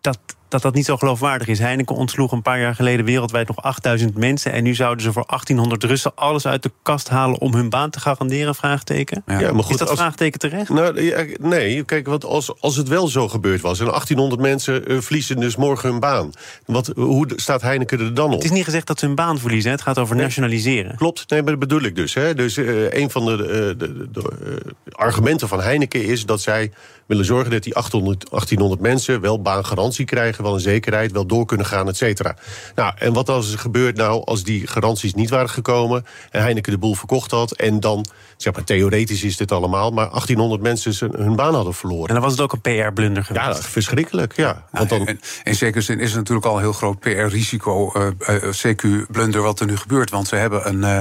Dat, 0.00 0.18
dat 0.62 0.72
dat 0.72 0.74
niet 0.74 0.84
zo 0.84 0.96
geloofwaardig 0.96 1.48
is. 1.48 1.58
Heineken 1.58 1.96
ontsloeg 1.96 2.32
een 2.32 2.42
paar 2.42 2.60
jaar 2.60 2.74
geleden 2.74 3.04
wereldwijd 3.04 3.48
nog 3.48 3.62
8000 3.62 4.16
mensen. 4.16 4.52
En 4.52 4.62
nu 4.62 4.74
zouden 4.74 5.02
ze 5.04 5.12
voor 5.12 5.24
1800 5.26 5.84
Russen 5.84 6.12
alles 6.14 6.46
uit 6.46 6.62
de 6.62 6.70
kast 6.82 7.08
halen 7.08 7.40
om 7.40 7.54
hun 7.54 7.68
baan 7.70 7.90
te 7.90 8.00
garanderen? 8.00 8.54
Vraagteken. 8.54 9.22
Ja. 9.26 9.52
Maar 9.52 9.62
goed, 9.62 9.72
is 9.72 9.76
dat 9.78 9.88
als- 9.88 9.98
vraagteken 9.98 10.38
terecht? 10.38 10.68
Nou, 10.68 11.02
ja, 11.02 11.24
nee, 11.40 11.82
kijk, 11.84 12.06
want 12.06 12.24
als, 12.24 12.60
als 12.60 12.76
het 12.76 12.88
wel 12.88 13.08
zo 13.08 13.28
gebeurd 13.28 13.60
was... 13.60 13.78
en 13.80 13.84
1800 13.86 14.40
mensen 14.40 14.86
eh, 14.86 14.96
verliezen 15.00 15.40
dus 15.40 15.56
morgen 15.56 15.90
hun 15.90 16.00
baan... 16.00 16.30
Wat, 16.66 16.92
hoe 16.96 17.26
staat 17.36 17.62
Heineken 17.62 18.00
er 18.00 18.14
dan 18.14 18.26
op? 18.26 18.32
Het 18.32 18.44
is 18.44 18.50
niet 18.50 18.64
gezegd 18.64 18.86
dat 18.86 18.98
ze 18.98 19.06
hun 19.06 19.14
baan 19.14 19.38
verliezen. 19.38 19.70
hè. 19.70 19.76
Het 19.76 19.84
gaat 19.84 19.98
over 19.98 20.16
nationaliseren. 20.16 20.96
Klopt, 20.96 21.30
nee, 21.30 21.42
maar 21.42 21.50
dat 21.50 21.60
bedoel 21.60 21.82
ik 21.82 21.96
dus. 21.96 22.14
Hè. 22.14 22.34
Dus 22.34 22.56
eh, 22.56 22.92
een 22.92 23.10
van 23.10 23.24
de, 23.24 23.32
eh, 23.32 23.38
de, 23.48 23.76
de- 23.76 24.08
de, 24.12 24.20
eh, 24.44 24.72
argumenten 24.92 25.48
van 25.48 25.60
Heineken 25.60 26.04
is 26.04 26.26
dat 26.26 26.40
zij 26.40 26.70
willen 27.06 27.24
zorgen 27.24 27.50
dat 27.50 27.62
die 27.62 27.74
800, 27.74 28.30
1800 28.30 28.80
mensen 28.80 29.20
wel 29.20 29.42
baangarantie 29.42 30.04
krijgen, 30.04 30.44
wel 30.46 30.54
een 30.54 30.60
zekerheid, 30.60 31.12
wel 31.12 31.26
door 31.26 31.46
kunnen 31.46 31.66
gaan, 31.66 31.88
et 31.88 31.96
cetera. 31.96 32.36
Nou, 32.74 32.94
en 32.98 33.12
wat 33.12 33.28
als 33.28 33.52
er 33.52 33.58
gebeurt 33.58 33.96
nou 33.96 34.24
als 34.24 34.42
die 34.42 34.66
garanties 34.66 35.14
niet 35.14 35.30
waren 35.30 35.50
gekomen 35.50 36.06
en 36.30 36.42
Heineken 36.42 36.72
de 36.72 36.78
boel 36.78 36.94
verkocht 36.94 37.30
had 37.30 37.52
en 37.52 37.80
dan, 37.80 38.06
zeg 38.36 38.54
maar, 38.54 38.64
theoretisch 38.64 39.22
is 39.22 39.36
dit 39.36 39.52
allemaal, 39.52 39.90
maar 39.90 40.08
1800 40.08 40.62
mensen 40.62 41.10
hun 41.16 41.36
baan 41.36 41.54
hadden 41.54 41.74
verloren. 41.74 42.08
En 42.08 42.14
dan 42.14 42.22
was 42.22 42.32
het 42.32 42.40
ook 42.40 42.52
een 42.52 42.60
PR-blunder 42.60 43.24
geweest. 43.24 43.46
Ja, 43.46 43.54
verschrikkelijk, 43.54 44.36
ja. 44.36 44.66
Want 44.70 44.88
dan, 44.88 45.06
En, 45.06 45.20
in 45.44 45.54
zekere 45.54 45.80
zin 45.80 46.00
is 46.00 46.08
het 46.08 46.18
natuurlijk 46.18 46.46
al 46.46 46.54
een 46.54 46.62
heel 46.62 46.72
groot 46.72 47.00
PR-risico, 47.00 47.92
eh, 47.92 48.06
eh, 48.06 48.42
CQ-blunder, 48.42 49.42
wat 49.42 49.60
er 49.60 49.66
nu 49.66 49.76
gebeurt. 49.76 50.10
Want 50.10 50.28
ze 50.28 50.36
hebben 50.36 50.68
een, 50.68 50.84
eh, 50.84 50.98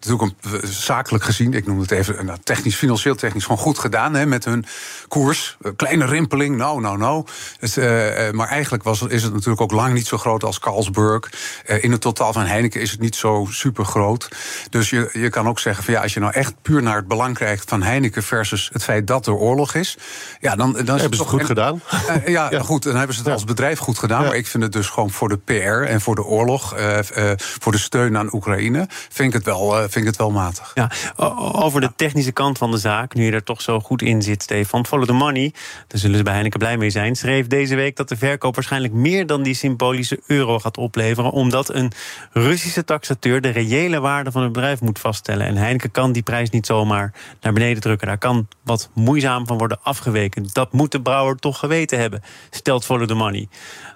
natuurlijk 0.00 0.32
een, 0.40 0.68
zakelijk 0.68 1.24
gezien, 1.24 1.54
ik 1.54 1.66
noem 1.66 1.80
het 1.80 1.90
even 1.90 2.26
nou, 2.26 2.38
technisch, 2.44 2.76
financieel 2.76 3.14
technisch, 3.14 3.42
gewoon 3.42 3.58
goed 3.58 3.78
gedaan 3.78 4.14
hè, 4.14 4.26
met 4.26 4.44
hun 4.44 4.64
koers. 5.08 5.56
Kleine 5.76 6.04
rimpeling, 6.04 6.56
nou, 6.56 6.80
nou, 6.80 6.98
nou. 6.98 7.24
Het, 7.58 7.76
maar 8.32 8.48
eigenlijk 8.48 8.75
was, 8.82 9.02
is 9.02 9.22
het 9.22 9.32
natuurlijk 9.32 9.60
ook 9.60 9.72
lang 9.72 9.94
niet 9.94 10.06
zo 10.06 10.16
groot 10.18 10.44
als 10.44 10.58
Carlsberg. 10.58 11.30
Eh, 11.66 11.84
in 11.84 11.92
het 11.92 12.00
totaal 12.00 12.32
van 12.32 12.46
Heineken 12.46 12.80
is 12.80 12.90
het 12.90 13.00
niet 13.00 13.16
zo 13.16 13.46
super 13.50 13.84
groot. 13.84 14.28
Dus 14.70 14.90
je, 14.90 15.10
je 15.12 15.28
kan 15.30 15.48
ook 15.48 15.58
zeggen 15.58 15.84
van 15.84 15.94
ja, 15.94 16.02
als 16.02 16.14
je 16.14 16.20
nou 16.20 16.32
echt 16.32 16.54
puur 16.62 16.82
naar 16.82 16.96
het 16.96 17.08
belang 17.08 17.34
krijgt 17.34 17.68
van 17.68 17.82
Heineken 17.82 18.22
versus 18.22 18.70
het 18.72 18.84
feit 18.84 19.06
dat 19.06 19.26
er 19.26 19.34
oorlog 19.34 19.74
is, 19.74 19.96
ja, 20.40 20.56
dan, 20.56 20.72
dan 20.72 20.80
is 20.94 21.00
hebben 21.00 21.00
ze 21.00 21.08
toch- 21.08 21.18
het 21.18 21.28
goed 21.30 21.40
en- 21.40 21.46
gedaan. 21.46 21.80
eh, 22.06 22.26
ja, 22.26 22.50
Ja. 22.56 22.60
goed, 22.62 22.82
dan 22.82 22.96
hebben 22.96 23.12
ze 23.14 23.18
het 23.20 23.28
Ja. 23.28 23.34
als 23.34 23.44
bedrijf 23.44 23.78
goed 23.78 23.98
gedaan. 23.98 24.20
Ja. 24.22 24.26
Maar 24.28 24.36
ik 24.36 24.46
vind 24.46 24.62
het 24.62 24.72
dus 24.72 24.88
gewoon 24.88 25.10
voor 25.10 25.28
de 25.28 25.36
PR 25.38 25.52
en 25.90 26.00
voor 26.00 26.14
de 26.14 26.24
oorlog, 26.24 26.74
eh, 26.74 27.30
eh, 27.30 27.38
voor 27.38 27.72
de 27.72 27.78
steun 27.78 28.16
aan 28.16 28.34
Oekraïne, 28.34 28.86
vind 29.08 29.28
ik 29.28 29.32
het 29.34 29.44
wel, 29.44 29.74
eh, 29.74 29.80
vind 29.80 29.96
ik 29.96 30.04
het 30.04 30.16
wel 30.16 30.30
matig. 30.30 30.70
Ja, 30.74 30.90
over 31.52 31.80
de 31.80 31.92
technische 31.96 32.32
kant 32.32 32.58
van 32.58 32.70
de 32.70 32.78
zaak, 32.78 33.14
nu 33.14 33.24
je 33.24 33.32
er 33.32 33.42
toch 33.42 33.62
zo 33.62 33.80
goed 33.80 34.02
in 34.02 34.22
zit, 34.22 34.42
Stefan. 34.42 34.86
Follow 34.86 35.06
the 35.06 35.12
Money, 35.12 35.52
daar 35.86 36.00
zullen 36.00 36.16
ze 36.16 36.22
bij 36.22 36.32
Heineken 36.32 36.58
blij 36.58 36.76
mee 36.76 36.90
zijn, 36.90 37.16
schreef 37.16 37.46
deze 37.46 37.74
week 37.74 37.96
dat 37.96 38.08
de 38.08 38.16
verkoop 38.16 38.54
waarschijnlijk 38.68 39.06
meer 39.08 39.26
dan 39.26 39.42
die 39.42 39.54
symbolische 39.54 40.20
euro 40.26 40.58
gaat 40.58 40.76
opleveren, 40.76 41.30
omdat 41.30 41.74
een 41.74 41.92
Russische 42.32 42.84
taxateur 42.84 43.40
de 43.40 43.48
reële 43.48 44.00
waarde 44.00 44.30
van 44.30 44.42
het 44.42 44.52
bedrijf 44.52 44.80
moet 44.80 44.98
vaststellen. 44.98 45.46
En 45.46 45.56
Heineken 45.56 45.90
kan 45.90 46.12
die 46.12 46.22
prijs 46.22 46.50
niet 46.50 46.66
zomaar 46.66 47.12
naar 47.40 47.52
beneden 47.52 47.82
drukken. 47.82 48.06
Daar 48.06 48.18
kan 48.18 48.48
wat 48.62 48.90
moeizaam 48.94 49.46
van 49.46 49.58
worden 49.58 49.78
afgeweken. 49.82 50.48
Dat 50.52 50.72
moet 50.72 50.92
de 50.92 51.02
brouwer 51.02 51.36
toch 51.36 51.58
geweten 51.58 51.98
hebben, 51.98 52.22
stelt 52.50 52.84
Follow 52.84 53.08
the 53.08 53.14
Money. 53.14 53.48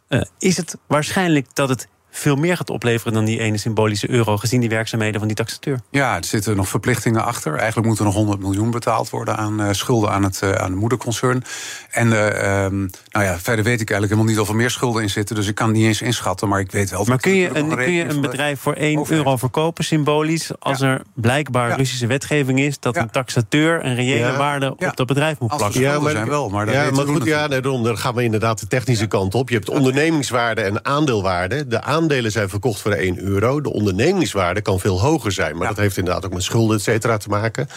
Eh, 0.09 0.21
is 0.39 0.57
het 0.57 0.77
waarschijnlijk 0.87 1.47
dat 1.55 1.69
het 1.69 1.89
veel 2.11 2.37
meer 2.37 2.57
gaat 2.57 2.71
opleveren 2.71 3.12
dan 3.12 3.25
die 3.25 3.39
ene 3.41 3.57
symbolische 3.59 4.11
euro, 4.11 4.37
gezien 4.37 4.61
die 4.61 4.69
werkzaamheden 4.69 5.19
van 5.19 5.29
die 5.29 5.37
taxateur? 5.37 5.81
Ja, 5.91 6.17
er 6.17 6.25
zitten 6.25 6.57
nog 6.57 6.69
verplichtingen 6.69 7.25
achter. 7.25 7.57
Eigenlijk 7.57 7.89
moet 7.89 7.99
er 7.99 8.05
nog 8.05 8.15
100 8.15 8.41
miljoen 8.41 8.71
betaald 8.71 9.11
worden 9.11 9.37
aan 9.37 9.61
eh, 9.61 9.69
schulden 9.73 10.11
aan 10.11 10.23
het, 10.23 10.43
eh, 10.43 10.53
aan 10.53 10.71
het 10.71 10.81
moederconcern. 10.81 11.45
En 11.91 12.12
eh, 12.12 12.65
ehm, 12.65 12.79
nou 13.11 13.25
ja, 13.25 13.39
verder 13.39 13.65
weet 13.65 13.81
ik 13.81 13.91
eigenlijk 13.91 14.11
helemaal 14.12 14.25
niet 14.25 14.39
of 14.39 14.49
er 14.49 14.55
meer 14.55 14.71
schulden 14.71 15.03
in 15.03 15.11
zitten. 15.11 15.37
Dus 15.37 15.47
ik 15.49 15.55
kan 15.55 15.67
het 15.69 15.77
niet 15.77 15.87
eens 15.87 16.03
inschatten, 16.03 16.49
maar 16.49 16.61
ik 16.61 16.71
weet 16.73 16.91
wel. 16.91 17.05
Maar 17.05 17.19
kun 17.21 17.35
je 17.35 17.49
een, 17.59 17.69
kun 17.77 17.93
je 17.93 18.03
een 18.03 18.09
de 18.09 18.21
bedrijf 18.21 18.61
voor 18.61 18.73
1 18.75 18.99
overheid. 18.99 19.25
euro 19.25 19.37
verkopen, 19.37 19.85
symbolisch, 19.85 20.51
als 20.59 20.79
Ja. 20.79 20.87
er 20.87 21.03
blijkbaar 21.15 21.69
Ja. 21.69 21.75
Russische 21.77 22.07
wetgeving 22.07 22.61
is 22.61 22.79
dat 22.81 22.95
Ja. 22.95 23.01
een 23.03 23.11
taxateur 23.11 23.85
een 23.85 23.95
reële 23.95 24.19
Ja. 24.27 24.37
waarde 24.37 24.75
Ja. 24.79 24.89
op 24.89 24.97
dat 24.97 25.07
bedrijf 25.07 25.39
moet 25.39 25.51
Als 25.51 25.61
er 25.62 25.69
plakken? 25.71 25.91
schulden 25.91 26.12
zijn 26.12 26.29
wel, 26.29 26.49
maar 26.49 26.67
dat 26.67 26.75
ja, 26.75 26.81
weten 26.81 26.97
maar 26.97 27.15
goed, 27.15 27.25
ja, 27.25 27.47
nee, 27.47 27.61
daarom, 27.61 27.83
dan 27.83 27.99
gaan 27.99 28.15
we 28.15 28.23
inderdaad 28.23 28.61
de 28.61 28.67
technische 28.67 29.07
kant 29.07 29.35
op. 29.35 29.49
Je 29.49 29.55
hebt 29.55 29.69
ondernemingswaarde 29.69 30.61
en 30.61 30.85
aandeelwaarde. 30.85 31.67
De 31.67 31.83
aandelen 32.00 32.32
zijn 32.32 32.49
verkocht 32.49 32.81
voor 32.81 32.93
1 32.93 33.19
euro. 33.19 33.61
De 33.61 33.73
ondernemingswaarde 33.73 34.61
kan 34.61 34.81
veel 34.81 35.00
hoger 35.00 35.32
zijn. 35.32 35.52
Maar 35.52 35.62
Ja. 35.62 35.69
dat 35.69 35.79
heeft 35.79 35.97
inderdaad 35.97 36.25
ook 36.25 36.32
met 36.32 36.43
schulden, 36.43 36.76
et 36.76 36.82
cetera, 36.82 37.17
te 37.17 37.29
maken. 37.29 37.69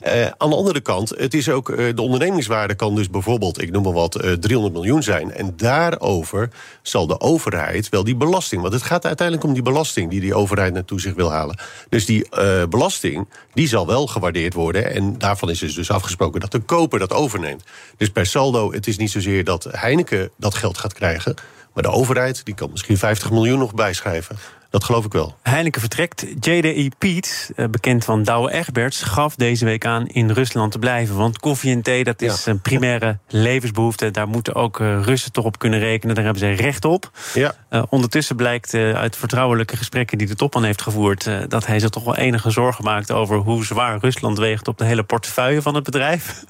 Eh, 0.00 0.26
aan 0.36 0.50
de 0.50 0.56
andere 0.56 0.80
kant, 0.80 1.08
het 1.16 1.34
is 1.34 1.48
ook, 1.48 1.70
eh, 1.70 1.94
de 1.94 2.02
ondernemingswaarde 2.02 2.74
kan 2.74 2.94
dus 2.94 3.10
bijvoorbeeld, 3.10 3.62
ik 3.62 3.70
noem 3.70 3.82
maar 3.82 3.92
wat, 3.92 4.14
eh, 4.14 4.32
300 4.32 4.74
miljoen 4.74 5.02
zijn. 5.02 5.32
En 5.32 5.52
daarover 5.56 6.50
zal 6.82 7.06
de 7.06 7.20
overheid 7.20 7.88
wel 7.88 8.04
die 8.04 8.16
belasting. 8.16 8.60
Want 8.62 8.74
het 8.74 8.82
gaat 8.82 9.06
uiteindelijk 9.06 9.46
om 9.46 9.54
die 9.54 9.62
belasting 9.62 10.10
die 10.10 10.20
die 10.20 10.34
overheid 10.34 10.72
naartoe 10.72 11.00
zich 11.00 11.14
wil 11.14 11.30
halen. 11.30 11.58
Dus 11.88 12.06
die 12.06 12.28
belasting, 12.68 13.28
die 13.52 13.68
zal 13.68 13.86
wel 13.86 14.06
gewaardeerd 14.06 14.54
worden. 14.54 14.94
En 14.94 15.18
daarvan 15.18 15.50
is 15.50 15.58
dus, 15.58 15.74
dus 15.74 15.90
afgesproken 15.90 16.40
dat 16.40 16.52
de 16.52 16.58
koper 16.58 16.98
dat 16.98 17.12
overneemt. 17.12 17.64
Dus 17.96 18.10
per 18.10 18.26
saldo, 18.26 18.72
het 18.72 18.86
is 18.86 18.96
niet 18.96 19.10
zozeer 19.10 19.44
dat 19.44 19.66
Heineken 19.70 20.30
dat 20.36 20.54
geld 20.54 20.78
gaat 20.78 20.92
krijgen. 20.92 21.34
Maar 21.82 21.90
de 21.92 21.98
overheid, 21.98 22.44
die 22.44 22.54
kan 22.54 22.70
misschien 22.70 22.96
50 22.98 23.30
miljoen 23.30 23.58
nog 23.58 23.74
bijschrijven. 23.74 24.36
Dat 24.70 24.84
geloof 24.84 25.04
ik 25.04 25.12
wel. 25.12 25.36
Heineken 25.42 25.80
vertrekt. 25.80 26.26
JDE 26.40 26.90
Piet, 26.98 27.50
eh, 27.56 27.66
bekend 27.66 28.04
van 28.04 28.22
Douwe 28.22 28.50
Egberts, 28.52 29.02
gaf 29.02 29.34
deze 29.34 29.64
week 29.64 29.84
aan 29.86 30.06
in 30.06 30.30
Rusland 30.30 30.72
te 30.72 30.78
blijven. 30.78 31.16
Want 31.16 31.38
koffie 31.38 31.72
en 31.72 31.82
thee, 31.82 32.04
dat 32.04 32.22
is 32.22 32.44
Ja. 32.44 32.50
een 32.50 32.60
primaire 32.60 33.18
levensbehoefte. 33.28 34.10
Daar 34.10 34.28
moeten 34.28 34.54
ook 34.54 34.80
eh, 34.80 35.02
Russen 35.02 35.32
toch 35.32 35.44
op 35.44 35.58
kunnen 35.58 35.78
rekenen. 35.78 36.14
Daar 36.14 36.24
hebben 36.24 36.42
ze 36.42 36.62
recht 36.62 36.84
op. 36.84 37.10
Ja. 37.34 37.54
Eh, 37.68 37.82
ondertussen 37.88 38.36
blijkt 38.36 38.74
uit 38.74 39.16
vertrouwelijke 39.16 39.76
gesprekken 39.76 40.18
die 40.18 40.26
de 40.26 40.34
topman 40.34 40.64
heeft 40.64 40.82
gevoerd... 40.82 41.30
dat 41.48 41.66
hij 41.66 41.78
zich 41.78 41.90
toch 41.90 42.04
wel 42.04 42.16
enige 42.16 42.50
zorgen 42.50 42.84
maakt 42.84 43.10
over 43.10 43.36
hoe 43.36 43.64
zwaar 43.64 43.98
Rusland 44.00 44.38
weegt... 44.38 44.68
op 44.68 44.78
de 44.78 44.84
hele 44.84 45.02
portefeuille 45.02 45.62
van 45.62 45.74
het 45.74 45.84
bedrijf. 45.84 46.44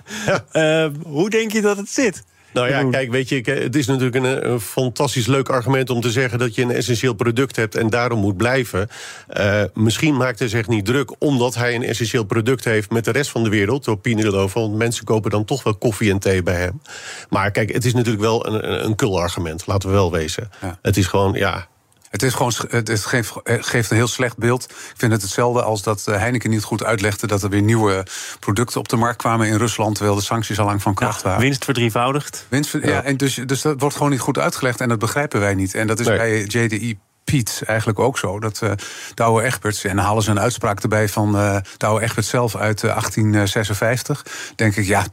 Hoe 1.03 1.31
denk 1.31 1.53
je 1.53 1.61
dat 1.61 1.77
het 1.77 1.89
zit? 1.91 2.25
Nou 2.53 2.69
ja, 2.69 2.85
kijk, 2.85 3.11
weet 3.11 3.29
je, 3.29 3.43
eh, 3.43 3.63
het 3.63 3.77
is 3.77 3.87
natuurlijk 3.87 4.17
een, 4.17 4.51
een 4.51 4.61
fantastisch 4.61 5.27
leuk 5.27 5.49
argument 5.49 5.91
om 5.91 6.01
te 6.01 6.11
zeggen 6.11 6.39
dat 6.39 6.55
je 6.55 6.63
een 6.63 6.71
essentieel 6.71 7.15
product 7.15 7.57
hebt 7.57 7.75
en 7.75 7.91
daarom 7.91 8.21
moet 8.21 8.37
blijven. 8.37 8.89
Eh, 9.27 9.63
misschien 9.75 10.17
maakt 10.17 10.39
hij 10.39 10.49
zich 10.49 10.69
niet 10.69 10.85
druk 10.85 11.13
omdat 11.19 11.55
hij 11.55 11.75
een 11.75 11.83
essentieel 11.83 12.25
product 12.25 12.65
heeft 12.65 12.91
met 12.91 13.05
de 13.05 13.13
rest 13.13 13.31
van 13.31 13.45
de 13.45 13.51
wereld, 13.51 13.85
door 13.85 13.99
Pinelova, 13.99 14.61
want 14.61 14.75
mensen 14.75 15.05
kopen 15.05 15.31
dan 15.31 15.45
toch 15.45 15.63
wel 15.63 15.75
koffie 15.75 16.11
en 16.11 16.19
thee 16.19 16.43
bij 16.43 16.55
hem. 16.55 16.83
Maar 17.29 17.51
kijk, 17.51 17.73
het 17.73 17.85
is 17.85 17.95
natuurlijk 17.95 18.23
wel 18.23 18.47
een, 18.47 18.73
een, 18.73 18.85
een 18.85 18.95
kul 18.95 19.21
argument, 19.21 19.67
laten 19.67 19.89
we 19.89 19.95
wel 19.95 20.13
wezen. 20.13 20.51
Ja. 20.61 20.79
Het 20.83 20.97
is 20.97 21.07
gewoon, 21.07 21.33
ja, 21.33 21.69
Het, 22.11 22.23
is 22.23 22.35
gewoon, 22.35 22.53
het 22.69 22.89
is- 22.89 23.05
geeft, 23.05 23.33
eh, 23.45 23.57
geeft 23.61 23.91
een 23.91 23.97
heel 23.97 24.07
slecht 24.07 24.37
beeld. 24.39 24.65
Ik 24.71 24.95
vind 24.97 25.13
het 25.13 25.23
hetzelfde 25.23 25.63
als 25.63 25.83
dat 25.83 26.03
eh, 26.07 26.17
Heineken 26.17 26.51
niet 26.51 26.63
goed 26.63 26.85
uitlegde... 26.85 27.27
dat 27.27 27.43
er 27.43 27.49
weer 27.49 27.63
nieuwe 27.63 28.07
producten 28.41 28.81
op 28.81 28.89
de 28.89 28.97
markt 28.97 29.17
kwamen 29.19 29.47
in 29.47 29.57
Rusland... 29.57 29.95
terwijl 29.95 30.17
de 30.17 30.23
sancties 30.23 30.59
al 30.59 30.65
lang 30.67 30.83
van 30.83 30.95
kracht 30.95 31.23
waren. 31.23 31.41
Winst 31.41 31.65
verdrievoudigd. 31.65 32.47
Winst, 32.49 32.77
ja. 32.83 33.03
en 33.03 33.17
dus, 33.17 33.35
dus 33.35 33.63
dat 33.63 33.81
wordt 33.81 33.97
gewoon 33.97 34.11
niet 34.11 34.21
goed 34.21 34.39
uitgelegd 34.39 34.81
en 34.81 34.89
dat 34.89 34.99
begrijpen 34.99 35.41
wij 35.41 35.55
niet. 35.55 35.75
En 35.75 35.87
dat 35.87 36.01
is 36.01 36.07
Nee. 36.07 36.17
bij 36.17 36.43
JDI 36.43 36.99
Piet 37.25 37.63
eigenlijk 37.67 37.99
ook 37.99 38.19
zo. 38.19 38.39
Dat 38.41 38.61
uh, 38.65 38.71
Douwe 39.15 39.43
Egberts, 39.43 39.85
en 39.85 39.97
dan 39.97 40.05
halen 40.05 40.23
ze 40.23 40.31
een 40.31 40.41
uitspraak 40.41 40.81
erbij 40.81 41.09
van 41.09 41.37
uh, 41.37 41.57
Douwe 41.77 42.01
Egberts 42.03 42.29
zelf 42.29 42.57
uit 42.57 42.83
uh, 42.83 42.91
1856. 42.91 44.25
Denk 44.57 44.77
ik, 44.77 44.87
ja. 44.87 45.07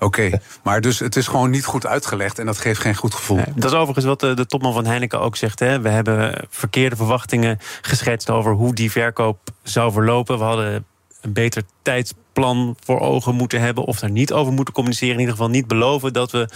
Oké, 0.00 0.40
maar 0.62 0.80
dus 0.80 0.98
het 0.98 1.16
is 1.16 1.26
gewoon 1.26 1.50
niet 1.50 1.64
goed 1.64 1.86
uitgelegd 1.86 2.38
en 2.38 2.46
dat 2.46 2.58
geeft 2.58 2.80
geen 2.80 2.94
goed 2.94 3.14
gevoel. 3.14 3.40
Dat 3.54 3.70
is 3.70 3.76
overigens 3.76 4.04
wat 4.04 4.20
de, 4.20 4.34
de, 4.34 4.46
topman 4.46 4.72
van 4.72 4.86
Heineken 4.86 5.20
ook 5.20 5.36
zegt. 5.36 5.58
Hè. 5.58 5.80
We 5.80 5.88
hebben 5.88 6.46
verkeerde 6.50 6.96
verwachtingen 6.96 7.58
geschetst 7.82 8.30
over 8.30 8.52
hoe 8.52 8.74
die 8.74 8.90
verkoop 8.90 9.38
zou 9.62 9.92
verlopen. 9.92 10.38
We 10.38 10.44
hadden 10.44 10.86
een 11.20 11.32
beter 11.32 11.62
tijdsplan 12.42 12.76
voor 12.84 13.00
ogen 13.00 13.34
moeten 13.34 13.60
hebben. 13.60 13.84
Of 13.84 13.98
daar 13.98 14.10
niet 14.10 14.32
over 14.32 14.52
moeten 14.52 14.74
communiceren. 14.74 15.14
In 15.14 15.20
ieder 15.20 15.34
geval 15.34 15.50
niet 15.50 15.66
beloven 15.66 16.12
dat 16.12 16.30
we 16.30 16.48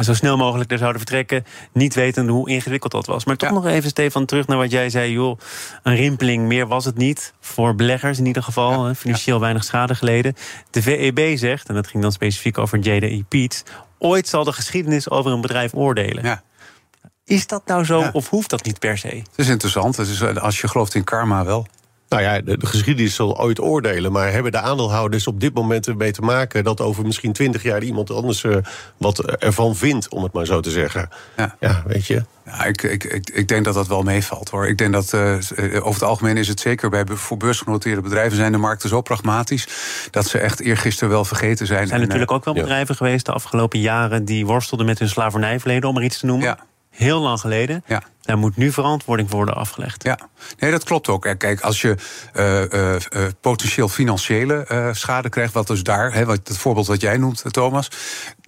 zo 0.00 0.14
snel 0.14 0.36
mogelijk 0.36 0.72
er 0.72 0.78
zouden 0.78 1.00
vertrekken. 1.00 1.44
Niet 1.72 1.94
weten 1.94 2.28
hoe 2.28 2.48
ingewikkeld 2.48 2.92
dat 2.92 3.06
was. 3.06 3.24
Maar 3.24 3.36
toch 3.36 3.50
nog 3.50 3.66
even, 3.66 3.90
Stefan, 3.90 4.24
terug 4.24 4.46
naar 4.46 4.58
wat 4.58 4.70
jij 4.70 4.90
zei. 4.90 5.12
Joh, 5.12 5.38
een 5.82 5.94
rimpeling, 5.94 6.46
meer 6.46 6.66
was 6.66 6.84
het 6.84 6.96
niet. 6.96 7.32
Voor 7.40 7.74
beleggers 7.74 8.18
in 8.18 8.26
ieder 8.26 8.42
geval. 8.42 8.94
Financieel 8.94 9.40
weinig 9.40 9.64
schade 9.64 9.94
geleden. 9.94 10.34
De 10.70 10.82
VEB 10.82 11.38
zegt, 11.38 11.68
en 11.68 11.74
dat 11.74 11.86
ging 11.86 12.02
dan 12.02 12.12
specifiek 12.12 12.58
over 12.58 12.78
JDE 12.78 13.24
Piet. 13.28 13.64
Ooit 13.98 14.28
zal 14.28 14.44
de 14.44 14.52
geschiedenis 14.52 15.10
over 15.10 15.32
een 15.32 15.40
bedrijf 15.40 15.74
oordelen. 15.74 16.24
Ja. 16.24 16.42
Is 17.24 17.46
dat 17.46 17.66
nou 17.66 17.84
zo 17.84 18.08
of 18.12 18.28
hoeft 18.28 18.50
dat 18.50 18.64
niet 18.64 18.78
per 18.78 18.98
se? 18.98 19.08
Het 19.08 19.26
is 19.36 19.48
interessant. 19.48 19.96
Het 19.96 20.08
is, 20.08 20.22
als 20.22 20.60
je 20.60 20.68
gelooft 20.68 20.94
in 20.94 21.04
karma 21.04 21.44
wel. 21.44 21.66
Nou 22.10 22.22
ja, 22.22 22.40
de, 22.40 22.56
geschiedenis 22.60 23.14
zal 23.14 23.40
ooit 23.40 23.60
oordelen. 23.60 24.12
Maar 24.12 24.32
hebben 24.32 24.52
de 24.52 24.60
aandeelhouders 24.60 25.26
op 25.26 25.40
dit 25.40 25.54
moment 25.54 25.86
ermee 25.86 26.10
te 26.12 26.22
maken 26.22 26.64
dat 26.64 26.80
over 26.80 27.04
misschien 27.04 27.32
twintig 27.32 27.62
jaar 27.62 27.82
iemand 27.82 28.10
anders 28.10 28.42
uh, 28.42 28.56
wat 28.96 29.24
ervan 29.24 29.76
vindt, 29.76 30.08
om 30.08 30.22
het 30.22 30.32
maar 30.32 30.46
zo 30.46 30.60
te 30.60 30.70
zeggen? 30.70 31.08
Ja, 31.36 31.56
ja 31.60 31.82
weet 31.86 32.06
je. 32.06 32.24
Ja, 32.44 32.64
ik, 32.64 32.82
ik, 32.82 33.04
ik, 33.04 33.30
ik, 33.30 33.48
denk 33.48 33.64
dat 33.64 33.74
dat 33.74 33.86
wel 33.86 34.02
meevalt 34.02 34.48
hoor. 34.48 34.68
Ik 34.68 34.78
denk 34.78 34.92
dat 34.92 35.12
uh, 35.12 35.34
over 35.76 35.92
het 35.92 36.02
algemeen 36.02 36.36
is 36.36 36.48
het 36.48 36.60
zeker 36.60 36.90
bij 36.90 37.04
voor 37.06 37.36
beursgenoteerde 37.36 38.00
bedrijven 38.00 38.36
zijn 38.36 38.52
de 38.52 38.58
markten 38.58 38.88
zo 38.88 39.00
pragmatisch 39.00 39.68
dat 40.10 40.26
ze 40.26 40.38
echt 40.38 40.60
eergisteren 40.60 41.10
wel 41.10 41.24
vergeten 41.24 41.66
zijn. 41.66 41.80
Er 41.80 41.86
zijn 41.86 42.00
natuurlijk 42.00 42.30
ook 42.30 42.44
wel 42.44 42.54
bedrijven 42.54 42.94
geweest 42.94 43.26
de 43.26 43.32
afgelopen 43.32 43.80
jaren 43.80 44.24
die 44.24 44.46
worstelden 44.46 44.86
met 44.86 44.98
hun 44.98 45.08
slavernijverleden, 45.08 45.88
om 45.88 45.96
er 45.96 46.02
iets 46.02 46.18
te 46.18 46.26
noemen. 46.26 46.46
Ja. 46.46 46.58
Heel 46.90 47.20
lang 47.20 47.40
geleden. 47.40 47.84
Ja. 47.86 48.02
Daar 48.30 48.38
moet 48.38 48.56
nu 48.56 48.72
verantwoording 48.72 49.28
voor 49.28 49.36
worden 49.36 49.56
afgelegd. 49.56 50.04
Ja, 50.04 50.18
nee, 50.58 50.70
dat 50.70 50.84
klopt 50.84 51.08
ook. 51.08 51.34
Kijk, 51.38 51.60
als 51.60 51.80
je 51.80 51.96
uh, 52.34 52.62
uh, 52.62 53.30
potentieel 53.40 53.88
financiële 53.88 54.90
schade 54.92 55.28
krijgt, 55.28 55.52
wat 55.52 55.66
dus 55.66 55.82
daar, 55.82 56.24
wat, 56.24 56.48
het 56.48 56.58
voorbeeld 56.58 56.86
wat 56.86 57.00
jij 57.00 57.16
noemt, 57.16 57.42
Thomas, 57.50 57.90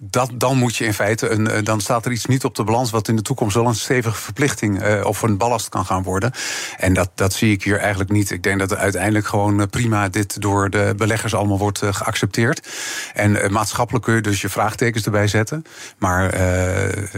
dat, 0.09 0.31
dan 0.33 0.57
moet 0.57 0.75
je 0.75 0.85
in 0.85 0.93
feite, 0.93 1.29
een, 1.29 1.63
dan 1.63 1.81
staat 1.81 2.05
er 2.05 2.11
iets 2.11 2.25
niet 2.25 2.43
op 2.43 2.55
de 2.55 2.63
balans 2.63 2.91
wat 2.91 3.07
in 3.07 3.15
de 3.15 3.21
toekomst 3.21 3.55
wel 3.55 3.67
een 3.67 3.75
stevige 3.75 4.21
verplichting 4.21 5.03
of 5.03 5.21
een 5.21 5.37
ballast 5.37 5.69
kan 5.69 5.85
gaan 5.85 6.03
worden. 6.03 6.31
En 6.77 6.93
dat, 6.93 7.11
dat 7.15 7.33
zie 7.33 7.51
ik 7.51 7.63
hier 7.63 7.79
eigenlijk 7.79 8.11
niet. 8.11 8.31
Ik 8.31 8.43
denk 8.43 8.59
dat 8.59 8.71
er 8.71 8.77
uiteindelijk 8.77 9.25
gewoon 9.25 9.69
prima 9.69 10.09
dit 10.09 10.41
door 10.41 10.69
de 10.69 10.93
beleggers 10.97 11.35
allemaal 11.35 11.57
wordt 11.57 11.81
geaccepteerd. 11.83 12.67
En 13.13 13.51
maatschappelijk 13.51 14.05
kun 14.05 14.15
je 14.15 14.21
dus 14.21 14.41
je 14.41 14.49
vraagtekens 14.49 15.05
erbij 15.05 15.27
zetten. 15.27 15.63
Maar 15.97 16.35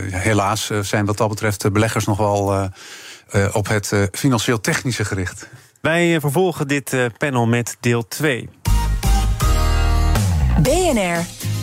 helaas 0.10 0.72
zijn 0.82 1.06
wat 1.06 1.18
dat 1.18 1.30
betreft 1.30 1.62
de 1.62 1.72
beleggers 1.72 2.06
nog 2.06 2.18
wel 2.18 2.54
uh, 3.34 3.50
op 3.56 3.68
het 3.68 3.92
uh, 3.92 4.04
financieel 4.12 4.62
technische 4.62 5.06
gericht. 5.06 5.50
Wij 5.82 6.20
vervolgen 6.20 6.68
dit 6.68 6.96
panel 7.18 7.48
met 7.48 7.78
deel 7.80 8.08
2. 8.08 8.50
BNR 10.62 11.26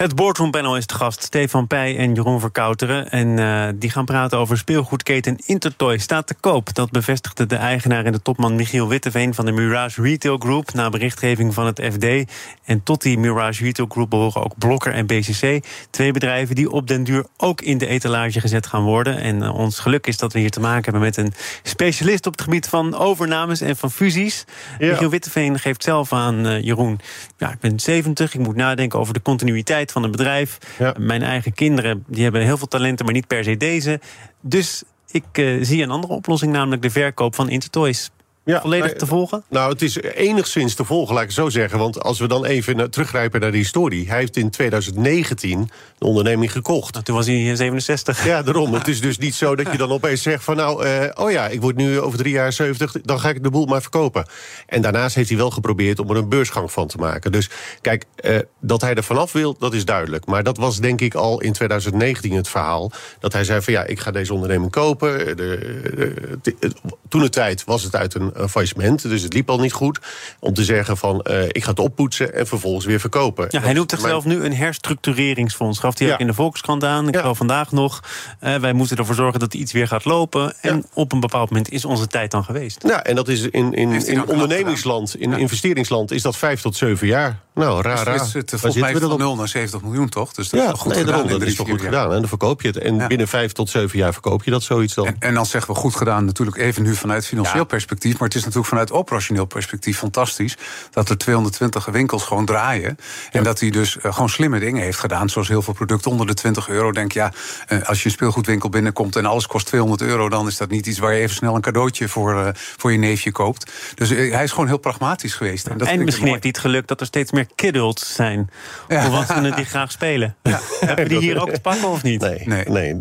Het 0.00 0.14
boardroompanel 0.14 0.76
is 0.76 0.86
te 0.86 0.94
gast. 0.94 1.22
Stefan 1.22 1.66
Pij 1.66 1.96
en 1.96 2.14
Jeroen 2.14 2.40
Verkouteren. 2.40 3.10
En 3.10 3.28
uh, 3.28 3.68
die 3.74 3.90
gaan 3.90 4.04
praten 4.04 4.38
over 4.38 4.58
speelgoedketen 4.58 5.36
Intertoy. 5.46 5.98
Staat 5.98 6.26
te 6.26 6.34
koop. 6.40 6.74
Dat 6.74 6.90
bevestigde 6.90 7.46
de 7.46 7.56
eigenaar 7.56 8.04
en 8.04 8.12
de 8.12 8.22
topman 8.22 8.54
Michiel 8.54 8.88
Witteveen... 8.88 9.34
van 9.34 9.44
de 9.44 9.52
Mirage 9.52 10.02
Retail 10.02 10.36
Group 10.36 10.72
na 10.72 10.88
berichtgeving 10.88 11.54
van 11.54 11.66
het 11.66 11.82
FD. 11.92 12.32
En 12.64 12.82
tot 12.82 13.02
die 13.02 13.18
Mirage 13.18 13.64
Retail 13.64 13.88
Group 13.90 14.10
behoren 14.10 14.44
ook 14.44 14.58
Blokker 14.58 14.92
en 14.92 15.06
BCC. 15.06 15.64
Twee 15.90 16.12
bedrijven 16.12 16.54
die 16.54 16.70
op 16.70 16.86
den 16.86 17.04
duur 17.04 17.26
ook 17.36 17.60
in 17.60 17.78
de 17.78 17.86
etalage 17.86 18.40
gezet 18.40 18.66
gaan 18.66 18.82
worden. 18.82 19.18
En 19.18 19.42
uh, 19.42 19.54
ons 19.54 19.78
geluk 19.78 20.06
is 20.06 20.16
dat 20.16 20.32
we 20.32 20.38
hier 20.38 20.50
te 20.50 20.60
maken 20.60 20.82
hebben 20.82 21.00
met 21.00 21.16
een 21.16 21.32
specialist... 21.62 22.26
op 22.26 22.32
het 22.32 22.42
gebied 22.42 22.68
van 22.68 22.94
overnames 22.94 23.60
en 23.60 23.76
van 23.76 23.90
fusies. 23.90 24.44
Ja. 24.78 24.90
Michiel 24.90 25.10
Witteveen 25.10 25.58
geeft 25.58 25.82
zelf 25.82 26.12
aan, 26.12 26.46
uh, 26.46 26.62
Jeroen... 26.62 27.00
ja, 27.38 27.52
ik 27.52 27.60
ben 27.60 27.80
70, 27.80 28.34
ik 28.34 28.40
moet 28.40 28.56
nadenken 28.56 28.98
over 28.98 29.14
de 29.14 29.22
continuïteit 29.22 29.88
van 29.90 30.04
een 30.04 30.10
bedrijf. 30.10 30.58
Ja. 30.78 30.94
Mijn 30.98 31.22
eigen 31.22 31.52
kinderen 31.52 32.04
die 32.06 32.22
hebben 32.22 32.42
heel 32.42 32.58
veel 32.58 32.68
talenten, 32.68 33.04
maar 33.04 33.14
niet 33.14 33.26
per 33.26 33.44
se 33.44 33.56
deze. 33.56 34.00
Dus 34.40 34.82
ik 35.10 35.24
uh, 35.38 35.64
zie 35.64 35.82
een 35.82 35.90
andere 35.90 36.12
oplossing, 36.12 36.52
namelijk 36.52 36.82
de 36.82 36.90
verkoop 36.90 37.34
van 37.34 37.48
Intertoys. 37.48 38.10
Ja, 38.44 38.60
Volledig 38.60 38.92
te 38.92 39.06
volgen? 39.06 39.44
Nou, 39.48 39.72
het 39.72 39.82
is 39.82 40.00
enigszins 40.00 40.74
te 40.74 40.84
volgen, 40.84 41.14
laat 41.14 41.22
ik 41.22 41.28
het 41.28 41.38
zo 41.38 41.48
zeggen. 41.48 41.78
Want 41.78 42.02
als 42.02 42.18
we 42.18 42.28
dan 42.28 42.44
even 42.44 42.90
teruggrijpen 42.90 43.40
naar 43.40 43.50
de 43.50 43.56
historie. 43.56 44.08
Hij 44.08 44.18
heeft 44.18 44.36
in 44.36 44.50
2019 44.50 45.70
de 45.98 46.06
onderneming 46.06 46.52
gekocht. 46.52 46.92
Nou, 46.92 47.04
toen 47.04 47.16
was 47.16 47.26
hij 47.26 47.56
67. 47.56 48.24
Ja, 48.24 48.42
daarom. 48.42 48.74
Het 48.74 48.88
is 48.94 49.00
dus 49.00 49.18
niet 49.18 49.34
zo 49.34 49.56
dat 49.56 49.72
je 49.72 49.78
dan 49.78 49.90
opeens 49.90 50.22
zegt 50.22 50.44
van... 50.44 50.56
nou, 50.56 50.86
uh, 50.86 51.04
oh 51.14 51.30
ja, 51.30 51.48
ik 51.48 51.60
word 51.60 51.76
nu 51.76 52.00
over 52.00 52.18
drie 52.18 52.32
jaar 52.32 52.52
70, 52.52 52.92
dan 53.02 53.20
ga 53.20 53.28
ik 53.28 53.42
de 53.42 53.50
boel 53.50 53.66
maar 53.66 53.80
verkopen. 53.80 54.26
En 54.66 54.82
daarnaast 54.82 55.14
heeft 55.14 55.28
hij 55.28 55.38
wel 55.38 55.50
geprobeerd 55.50 55.98
om 55.98 56.10
er 56.10 56.16
een 56.16 56.28
beursgang 56.28 56.72
van 56.72 56.86
te 56.86 56.98
maken. 56.98 57.32
Dus 57.32 57.50
kijk, 57.80 58.04
uh, 58.24 58.38
dat 58.60 58.80
hij 58.80 58.94
er 58.94 59.04
vanaf 59.04 59.32
wil, 59.32 59.56
dat 59.58 59.74
is 59.74 59.84
duidelijk. 59.84 60.26
Maar 60.26 60.42
dat 60.42 60.56
was 60.56 60.78
denk 60.78 61.00
ik 61.00 61.14
al 61.14 61.40
in 61.40 61.52
2019 61.52 62.32
het 62.32 62.48
verhaal. 62.48 62.92
Dat 63.18 63.32
hij 63.32 63.44
zei 63.44 63.62
van 63.62 63.72
ja, 63.72 63.84
ik 63.84 64.00
ga 64.00 64.10
deze 64.10 64.34
onderneming 64.34 64.70
kopen. 64.70 65.18
De, 65.18 65.34
de, 65.36 66.38
de, 66.42 66.72
toen 67.08 67.20
de 67.20 67.28
tijd 67.28 67.64
was 67.64 67.82
het 67.82 67.96
uit 67.96 68.14
een 68.14 68.39
faillissement, 68.48 69.02
dus 69.02 69.22
het 69.22 69.32
liep 69.32 69.50
al 69.50 69.58
niet 69.60 69.72
goed. 69.72 69.98
Om 70.38 70.54
te 70.54 70.64
zeggen 70.64 70.96
van, 70.96 71.24
uh, 71.30 71.42
ik 71.48 71.64
ga 71.64 71.70
het 71.70 71.78
oppoetsen 71.78 72.34
en 72.34 72.46
vervolgens 72.46 72.84
weer 72.86 73.00
verkopen. 73.00 73.46
Ja, 73.50 73.60
hij 73.60 73.72
noemt 73.72 73.90
zichzelf 73.90 74.24
nu 74.24 74.44
een 74.44 74.54
herstructureringsfonds. 74.54 75.78
Gaf 75.78 75.98
hij 75.98 76.06
Ja. 76.06 76.12
ook 76.12 76.20
in 76.20 76.26
de 76.26 76.34
Volkskrant 76.34 76.84
aan. 76.84 77.08
Ik 77.08 77.14
Ja. 77.14 77.20
geloof 77.20 77.36
vandaag 77.36 77.72
nog. 77.72 78.00
Eh, 78.40 78.54
wij 78.56 78.72
moeten 78.72 78.96
ervoor 78.96 79.14
zorgen 79.14 79.40
dat 79.40 79.54
iets 79.54 79.72
weer 79.72 79.86
gaat 79.88 80.04
lopen. 80.04 80.54
En 80.60 80.76
Ja. 80.76 80.82
op 80.94 81.12
een 81.12 81.20
bepaald 81.20 81.50
moment 81.50 81.70
is 81.70 81.84
onze 81.84 82.06
tijd 82.06 82.30
dan 82.30 82.44
geweest. 82.44 82.82
Ja, 82.86 83.04
en 83.04 83.14
dat 83.14 83.28
is 83.28 83.40
in, 83.42 83.72
in, 83.74 84.06
in 84.06 84.26
ondernemingsland, 84.26 85.16
in 85.16 85.30
Ja. 85.30 85.36
investeringsland, 85.36 86.10
is 86.10 86.22
dat 86.22 86.36
vijf 86.36 86.60
tot 86.60 86.76
zeven 86.76 87.06
jaar. 87.06 87.38
Nou, 87.54 87.82
raar, 87.82 87.94
Dus 87.96 88.04
raar. 88.04 88.14
het 88.14 88.26
is 88.26 88.32
het, 88.32 88.50
volgens 88.50 88.74
mij 88.82 88.92
van 88.96 89.08
dan 89.08 89.18
0 89.18 89.36
naar 89.36 89.48
70 89.48 89.82
miljoen, 89.82 90.08
toch? 90.08 90.32
Dus 90.32 90.48
dat 90.48 90.60
Ja, 90.60 90.66
is 90.66 90.72
wel 90.72 90.80
goed 90.80 90.92
nee, 90.94 91.04
gedaan. 91.04 91.26
dat 91.26 91.42
is 91.42 91.54
toch 91.54 91.68
goed 91.68 91.80
gedaan. 91.80 92.12
En 92.12 92.18
dan 92.18 92.28
verkoop 92.28 92.62
je 92.62 92.68
het. 92.68 92.78
En 92.78 92.96
Ja. 92.96 93.06
binnen 93.06 93.28
vijf 93.28 93.52
tot 93.52 93.70
zeven 93.70 93.98
jaar 93.98 94.12
verkoop 94.12 94.44
je 94.44 94.50
dat 94.50 94.62
zoiets 94.62 94.94
dan. 94.94 95.06
En, 95.06 95.16
en 95.18 95.34
dan 95.34 95.46
zeggen 95.46 95.74
we 95.74 95.80
goed 95.80 95.96
gedaan, 95.96 96.24
natuurlijk 96.24 96.56
even 96.56 96.82
nu 96.82 96.94
vanuit 96.94 97.26
financieel 97.26 97.58
Ja. 97.58 97.64
perspectief. 97.64 98.18
Maar 98.20 98.28
het 98.28 98.38
is 98.38 98.44
natuurlijk 98.44 98.68
vanuit 98.68 98.92
operationeel 98.92 99.44
perspectief 99.44 99.98
fantastisch. 99.98 100.56
Dat 100.90 101.08
er 101.08 101.18
220 101.18 101.84
winkels 101.84 102.22
gewoon 102.22 102.44
draaien. 102.44 102.98
En 103.30 103.42
dat 103.42 103.60
hij 103.60 103.70
dus 103.70 103.98
eh, 103.98 104.12
gewoon 104.12 104.28
slimme 104.28 104.58
dingen 104.58 104.82
heeft 104.82 104.98
gedaan. 104.98 105.28
Zoals 105.28 105.48
heel 105.48 105.62
veel 105.62 105.74
producten 105.74 106.10
onder 106.10 106.26
de 106.26 106.34
20 106.34 106.68
euro. 106.68 106.92
Denk 106.92 107.12
ja, 107.12 107.32
eh, 107.66 107.82
als 107.82 107.98
je 107.98 108.04
een 108.04 108.10
speelgoedwinkel 108.10 108.68
binnenkomt 108.68 109.16
en 109.16 109.26
alles 109.26 109.46
kost 109.46 109.66
200 109.66 110.02
euro. 110.02 110.28
dan 110.28 110.46
is 110.46 110.56
dat 110.56 110.70
niet 110.70 110.86
iets 110.86 110.98
waar 110.98 111.14
je 111.14 111.20
even 111.20 111.36
snel 111.36 111.54
een 111.54 111.60
cadeautje 111.60 112.08
voor, 112.08 112.44
eh, 112.44 112.48
voor 112.54 112.92
je 112.92 112.98
neefje 112.98 113.32
koopt. 113.32 113.72
Dus 113.94 114.08
hij 114.08 114.42
is 114.42 114.50
gewoon 114.50 114.66
heel 114.66 114.78
pragmatisch 114.78 115.34
geweest. 115.34 115.66
En, 115.66 115.78
dat 115.78 115.88
en 115.88 116.04
misschien 116.04 116.26
heeft 116.26 116.42
hij 116.42 116.50
het 116.50 116.60
geluk 116.60 116.86
dat 116.86 117.00
er 117.00 117.06
steeds 117.06 117.32
meer 117.32 117.46
kidults 117.54 118.14
zijn. 118.14 118.50
Ja. 118.88 119.02
Volwassenen 119.02 119.56
die 119.56 119.64
graag 119.64 119.92
spelen. 119.92 120.36
Hebben 120.80 121.08
die 121.08 121.18
hier 121.18 121.40
ook 121.40 121.50
te 121.50 121.60
pakken 121.60 121.88
of 121.88 122.02
niet? 122.02 122.20
Nee, 122.20 122.42
Nee. 122.44 122.64
nee. 122.64 122.98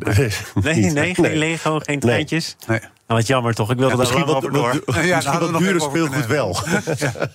Nee, 0.61 0.91
nee, 0.91 1.15
geen 1.15 1.37
Lego, 1.37 1.79
geen 1.79 1.99
treintjes. 1.99 2.55
Nee. 2.67 2.79
Nou, 3.09 3.21
wat 3.21 3.29
jammer 3.29 3.53
toch, 3.53 3.71
ik 3.71 3.77
wilde 3.77 3.95
daar 3.95 3.99
Misschien 3.99 4.25
lang 4.25 4.33
wat, 4.33 4.43
over 4.43 4.51
door. 4.51 4.81
wat, 4.85 5.05
Ja, 5.05 5.21
daar 5.21 5.39
misschien 5.39 5.51
wat 5.51 5.61
dure 5.61 5.79
speelgoed 5.79 6.25
wel. 6.25 6.55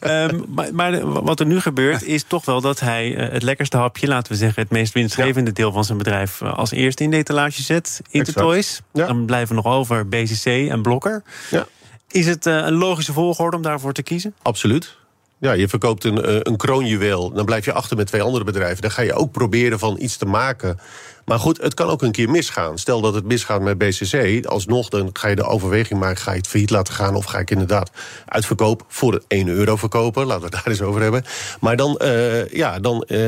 Ehm, 0.01 0.41
maar, 0.49 0.75
maar 0.75 1.23
wat 1.23 1.41
er 1.41 1.47
nu 1.47 1.61
gebeurt 1.61 2.03
is 2.03 2.23
toch 2.23 2.45
wel 2.45 2.61
dat 2.61 2.81
hij 2.81 3.17
eh, 3.17 3.33
het 3.33 3.43
lekkerste 3.43 3.77
hapje, 3.77 4.07
laten 4.07 4.33
we 4.33 4.39
zeggen, 4.39 4.63
het 4.63 4.71
meest 4.71 4.93
winstgevende 4.93 5.53
deel 5.53 5.73
van 5.73 5.85
zijn 5.85 5.99
bedrijf 5.99 6.41
eh, 6.41 6.55
als 6.55 6.71
eerste 6.71 7.03
in 7.03 7.11
de 7.11 7.17
etalage 7.17 7.63
zet. 7.63 8.01
Intertoys. 8.11 8.81
Ja. 8.93 9.07
Dan 9.07 9.25
blijven 9.25 9.49
we 9.57 9.63
nog 9.63 9.73
over 9.73 10.09
BCC 10.09 10.45
en 10.45 10.83
Blokker. 10.83 11.23
Ja. 11.51 11.67
Is 12.11 12.27
het 12.27 12.47
eh, 12.47 12.55
een 12.55 12.75
logische 12.75 13.13
volgorde 13.13 13.57
om 13.57 13.63
daarvoor 13.63 13.93
te 13.93 14.03
kiezen? 14.03 14.35
Absoluut. 14.43 14.97
Ja, 15.39 15.53
je 15.53 15.69
verkoopt 15.69 16.05
een, 16.05 16.23
eh, 16.23 16.37
een 16.41 16.57
kroonjuweel. 16.57 17.33
Dan 17.33 17.45
blijf 17.45 17.65
je 17.65 17.73
achter 17.73 17.97
met 17.97 18.07
twee 18.07 18.23
andere 18.23 18.45
bedrijven. 18.45 18.83
Dan 18.83 18.91
ga 18.91 19.03
je 19.03 19.15
ook 19.15 19.33
proberen 19.33 19.79
van 19.79 19.97
iets 20.01 20.17
te 20.17 20.27
maken. 20.27 20.79
Maar 21.25 21.39
goed, 21.39 21.61
het 21.61 21.75
kan 21.75 21.89
ook 21.89 22.03
een 22.03 22.13
keer 22.13 22.31
misgaan. 22.31 22.79
Stel 22.79 23.01
dat 23.01 23.15
het 23.15 23.25
misgaat 23.25 23.61
met 23.61 23.79
BCC. 23.79 24.47
Alsnog 24.47 24.89
dan 24.89 25.11
ga 25.13 25.29
je 25.29 25.37
de 25.37 25.45
overweging 25.45 26.01
maken. 26.01 26.23
Ga 26.23 26.31
je 26.31 26.37
het 26.37 26.47
failliet 26.47 26.71
laten 26.71 26.95
gaan? 26.95 27.15
Of 27.15 27.25
ga 27.25 27.39
ik 27.39 27.51
inderdaad 27.51 27.91
uitverkoop 28.27 28.85
voor 28.89 29.23
1 29.29 29.49
euro 29.49 29.77
verkopen? 29.77 30.27
Laten 30.27 30.39
we 30.39 30.47
het 30.47 30.55
daar 30.55 30.73
eens 30.73 30.83
over 30.83 31.03
hebben. 31.03 31.25
Maar 31.61 31.77
dan, 31.77 31.97
eh, 31.97 32.49
ja, 32.49 32.79
dan 32.79 33.03
eh, 33.03 33.19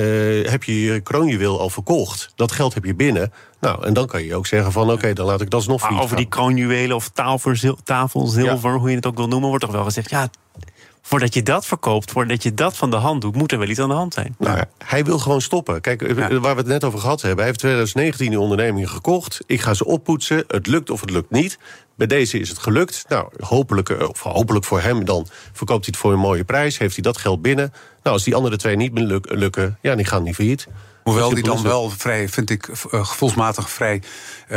heb 0.50 0.62
je 0.62 0.82
je 0.82 1.00
kroonjuweel 1.00 1.60
al 1.60 1.70
verkocht. 1.70 2.32
Dat 2.34 2.52
geld 2.52 2.74
heb 2.74 2.84
je 2.84 2.94
binnen. 2.94 3.32
Nou, 3.60 3.86
en 3.86 3.92
dan 3.94 4.06
kan 4.06 4.22
je 4.22 4.34
ook 4.34 4.46
zeggen 4.46 4.72
van... 4.72 4.90
oké, 4.90 5.12
dan 5.12 5.26
laat 5.26 5.40
ik 5.40 5.50
dat 5.50 5.58
alsnog 5.58 5.80
Maar 5.80 5.88
failliet 5.88 6.04
over 6.04 6.16
die 6.16 6.28
kroonjuwelen 6.28 6.96
of 6.96 7.08
tafelzil- 7.08 7.78
tafelzilver, 7.84 8.74
hoe 8.74 8.90
je 8.90 8.96
het 8.96 9.06
ook 9.06 9.16
wil 9.16 9.28
noemen, 9.28 9.48
wordt 9.48 9.64
toch 9.64 9.74
wel 9.74 9.84
gezegd: 9.84 10.10
ja, 10.10 10.28
voordat 11.06 11.34
je 11.34 11.42
dat 11.42 11.66
verkoopt, 11.66 12.10
voordat 12.10 12.42
je 12.42 12.54
dat 12.54 12.76
van 12.76 12.90
de 12.90 12.96
hand 12.96 13.20
doet, 13.20 13.34
moet 13.34 13.52
er 13.52 13.58
wel 13.58 13.68
iets 13.68 13.80
aan 13.80 13.88
de 13.88 13.94
hand 13.94 14.14
zijn. 14.14 14.34
Nou, 14.38 14.56
ja, 14.56 14.68
hij 14.84 15.04
wil 15.04 15.18
gewoon 15.18 15.40
stoppen. 15.40 15.80
Kijk, 15.80 16.02
eh, 16.02 16.16
Ja. 16.16 16.40
waar 16.40 16.54
we 16.54 16.60
het 16.60 16.66
net 16.70 16.84
over 16.84 16.98
gehad 16.98 17.20
hebben. 17.20 17.38
Hij 17.38 17.46
heeft 17.46 17.58
2019 17.58 18.30
die 18.30 18.40
onderneming 18.40 18.90
gekocht. 18.90 19.40
Ik 19.46 19.60
ga 19.60 19.74
ze 19.74 19.84
oppoetsen. 19.84 20.44
Het 20.46 20.66
lukt 20.66 20.90
of 20.90 21.00
het 21.00 21.10
lukt 21.10 21.30
niet. 21.30 21.58
Bij 21.94 22.06
deze 22.06 22.38
is 22.38 22.48
het 22.48 22.58
gelukt. 22.58 23.04
Nou, 23.08 23.28
hopelijk, 23.38 23.88
eh, 23.88 24.08
of 24.08 24.20
hopelijk 24.20 24.64
voor 24.64 24.80
hem 24.80 25.04
dan 25.04 25.26
verkoopt 25.52 25.84
hij 25.84 25.92
het 25.92 25.96
voor 25.96 26.12
een 26.12 26.18
mooie 26.18 26.44
prijs. 26.44 26.78
Heeft 26.78 26.94
hij 26.94 27.02
dat 27.02 27.16
geld 27.16 27.42
binnen. 27.42 27.72
Nou, 28.02 28.16
als 28.16 28.24
die 28.24 28.34
andere 28.34 28.56
twee 28.56 28.76
niet 28.76 28.92
meer 28.92 29.20
lukken, 29.22 29.78
ja, 29.82 29.94
die 29.94 30.04
gaan 30.04 30.22
niet 30.22 30.34
failliet. 30.34 30.66
Hoewel 31.02 31.34
die 31.34 31.42
dan 31.42 31.62
wel 31.62 31.90
vrij, 31.90 32.28
vind 32.28 32.50
ik, 32.50 32.68
gevoelsmatig 32.90 33.70
vrij 33.70 34.02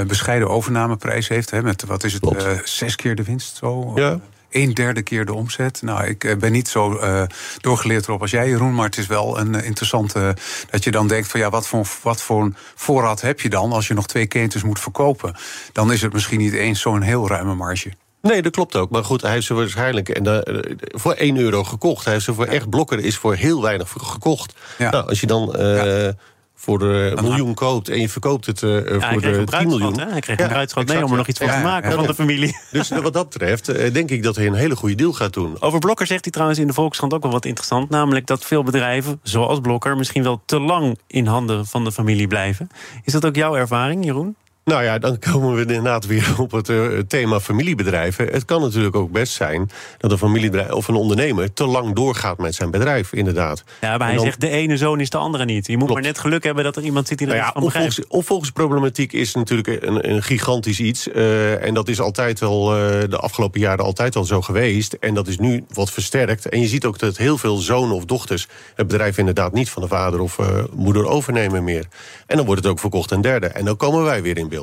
bescheiden 0.07 0.49
overnameprijs 0.49 1.27
heeft. 1.27 1.49
Hè, 1.51 1.61
met 1.61 1.85
wat 1.85 2.03
is 2.03 2.13
het, 2.13 2.61
zes 2.63 2.95
keer 2.95 3.15
de 3.15 3.23
winst 3.23 3.57
zo? 3.57 3.91
Ja 3.95 4.19
een 4.49 4.73
derde 4.73 5.01
keer 5.01 5.25
de 5.25 5.33
omzet. 5.33 5.81
Nou, 5.81 6.05
ik 6.05 6.23
eh, 6.23 6.37
ben 6.37 6.51
niet 6.51 6.67
zo 6.67 6.93
uh, 6.93 7.23
doorgeleerd 7.57 8.07
erop 8.07 8.21
als 8.21 8.31
jij, 8.31 8.47
Jeroen. 8.47 8.75
Maar 8.75 8.85
het 8.85 8.97
is 8.97 9.07
wel 9.07 9.39
een 9.39 9.53
uh, 9.53 9.65
interessante. 9.65 10.35
dat 10.69 10.83
je 10.83 10.91
dan 10.91 11.07
denkt: 11.07 11.27
van 11.27 11.39
ja, 11.39 11.49
wat 11.49 11.67
voor, 11.67 11.87
wat 12.01 12.21
voor 12.21 12.41
een 12.43 12.55
voorraad 12.75 13.21
heb 13.21 13.39
je 13.39 13.49
dan 13.49 13.71
als 13.71 13.87
je 13.87 13.93
nog 13.93 14.07
twee 14.07 14.27
ketens 14.27 14.63
moet 14.63 14.79
verkopen? 14.79 15.35
Dan 15.71 15.91
is 15.91 16.01
het 16.01 16.13
misschien 16.13 16.39
niet 16.39 16.53
eens 16.53 16.81
zo'n 16.81 17.01
heel 17.01 17.27
ruime 17.27 17.55
marge. 17.55 17.91
Nee, 18.21 18.41
dat 18.41 18.51
klopt 18.51 18.75
ook. 18.75 18.89
Maar 18.89 19.03
goed, 19.03 19.21
hij 19.21 19.31
heeft 19.31 19.45
ze 19.45 19.53
waarschijnlijk 19.53 20.09
en, 20.09 20.27
uh, 20.27 20.59
voor 20.79 21.13
1 21.13 21.37
euro 21.37 21.63
gekocht. 21.63 22.03
Hij 22.03 22.13
heeft 22.13 22.25
ze 22.25 22.33
voor 22.33 22.45
echt 22.45 22.69
blokken 22.69 23.03
is 23.03 23.17
voor 23.17 23.35
heel 23.35 23.61
weinig 23.61 23.93
gekocht. 23.97 24.53
Ja. 24.77 24.89
Nou, 24.91 25.07
als 25.07 25.19
je 25.19 25.27
dan 25.27 25.55
ja 25.57 26.13
voor 26.61 26.79
de 26.79 27.17
miljoen 27.21 27.53
koopt 27.53 27.89
en 27.89 27.99
je 27.99 28.09
verkoopt 28.09 28.45
het 28.45 28.61
uh, 28.61 28.99
ja, 28.99 29.11
voor 29.11 29.21
de 29.21 29.43
10 29.43 29.67
miljoen. 29.67 29.99
Hè? 29.99 30.09
Hij 30.09 30.19
kreeg 30.19 30.39
een 30.39 30.47
bruidschat 30.47 30.87
mee 30.87 31.03
om 31.05 31.11
er 31.11 31.17
nog 31.17 31.27
iets 31.27 31.39
van 31.39 31.47
te 31.47 31.57
maken 31.57 31.91
van 31.91 32.05
de 32.05 32.13
familie. 32.13 32.57
Dus 32.71 32.89
wat 32.89 33.13
dat 33.13 33.29
betreft 33.29 33.69
uh, 33.69 33.93
denk 33.93 34.09
ik 34.09 34.23
dat 34.23 34.35
hij 34.35 34.47
een 34.47 34.53
hele 34.53 34.75
goede 34.75 34.95
deal 34.95 35.13
gaat 35.13 35.33
doen. 35.33 35.61
Over 35.61 35.79
Blokker 35.79 36.07
zegt 36.07 36.23
hij 36.23 36.31
trouwens 36.31 36.59
in 36.59 36.67
de 36.67 36.73
Volkskrant 36.73 37.13
ook 37.13 37.21
wel 37.21 37.31
wat 37.31 37.45
interessant. 37.45 37.89
Namelijk 37.89 38.25
dat 38.25 38.45
veel 38.45 38.63
bedrijven, 38.63 39.19
zoals 39.23 39.59
Blokker, 39.59 39.97
misschien 39.97 40.23
wel 40.23 40.41
te 40.45 40.59
lang 40.59 40.99
in 41.07 41.25
handen 41.25 41.65
van 41.65 41.83
de 41.83 41.91
familie 41.91 42.27
blijven. 42.27 42.69
Is 43.03 43.13
dat 43.13 43.25
ook 43.25 43.35
jouw 43.35 43.55
ervaring, 43.55 44.05
Jeroen? 44.05 44.35
Nou 44.69 44.83
ja, 44.83 44.97
dan 44.97 45.19
komen 45.19 45.55
we 45.55 45.61
inderdaad 45.61 46.05
weer 46.05 46.33
op 46.37 46.51
het 46.51 46.69
uh, 46.69 46.99
thema 47.07 47.39
familiebedrijven. 47.39 48.27
Het 48.27 48.45
kan 48.45 48.61
natuurlijk 48.61 48.95
ook 48.95 49.11
best 49.11 49.33
zijn 49.33 49.69
dat 49.97 50.11
een 50.11 50.17
familiebedrijf 50.17 50.71
of 50.71 50.87
een 50.87 50.95
ondernemer 50.95 51.53
te 51.53 51.65
lang 51.65 51.95
doorgaat 51.95 52.37
met 52.37 52.55
zijn 52.55 52.71
bedrijf, 52.71 53.13
inderdaad. 53.13 53.63
Ja, 53.81 53.97
maar 53.97 54.07
hij 54.07 54.19
zegt 54.19 54.41
de 54.41 54.49
ene 54.49 54.77
zoon 54.77 54.99
is 54.99 55.09
de 55.09 55.17
andere 55.17 55.45
niet. 55.45 55.67
Je 55.67 55.77
moet 55.77 55.93
maar 55.93 56.01
net 56.01 56.19
geluk 56.19 56.43
hebben 56.43 56.63
dat 56.63 56.75
er 56.75 56.83
iemand 56.83 57.07
zit 57.07 57.17
die 57.17 57.27
er 57.27 57.35
nou 57.35 57.45
ja, 57.45 57.69
van 57.69 58.05
Opvolgingsproblematiek 58.07 59.13
is 59.13 59.33
natuurlijk 59.33 59.67
een, 59.67 60.09
een 60.09 60.23
gigantisch 60.23 60.79
iets. 60.79 61.07
Uh, 61.07 61.65
en 61.65 61.73
dat 61.73 61.87
is 61.87 61.99
altijd 61.99 62.39
wel 62.39 62.77
uh, 62.77 63.03
de 63.09 63.17
afgelopen 63.17 63.59
jaren 63.59 63.85
altijd 63.85 64.15
al 64.15 64.23
zo 64.23 64.41
geweest. 64.41 64.93
En 64.93 65.13
dat 65.13 65.27
is 65.27 65.37
nu 65.37 65.63
wat 65.73 65.91
versterkt. 65.91 66.49
En 66.49 66.61
je 66.61 66.67
ziet 66.67 66.85
ook 66.85 66.99
dat 66.99 67.17
heel 67.17 67.37
veel 67.37 67.57
zonen 67.57 67.95
of 67.95 68.05
dochters 68.05 68.47
het 68.75 68.87
bedrijf 68.87 69.17
inderdaad 69.17 69.53
niet 69.53 69.69
van 69.69 69.81
de 69.81 69.87
vader 69.87 70.19
of 70.19 70.37
moeder 70.73 71.05
overnemen 71.05 71.63
meer. 71.63 71.85
En 72.27 72.37
dan 72.37 72.45
wordt 72.45 72.63
het 72.63 72.71
ook 72.71 72.79
verkocht 72.79 73.11
een 73.11 73.21
derde. 73.21 73.47
En 73.47 73.65
dan 73.65 73.77
komen 73.77 74.03
wij 74.03 74.21
weer 74.21 74.37
in 74.37 74.49
beeld. 74.49 74.58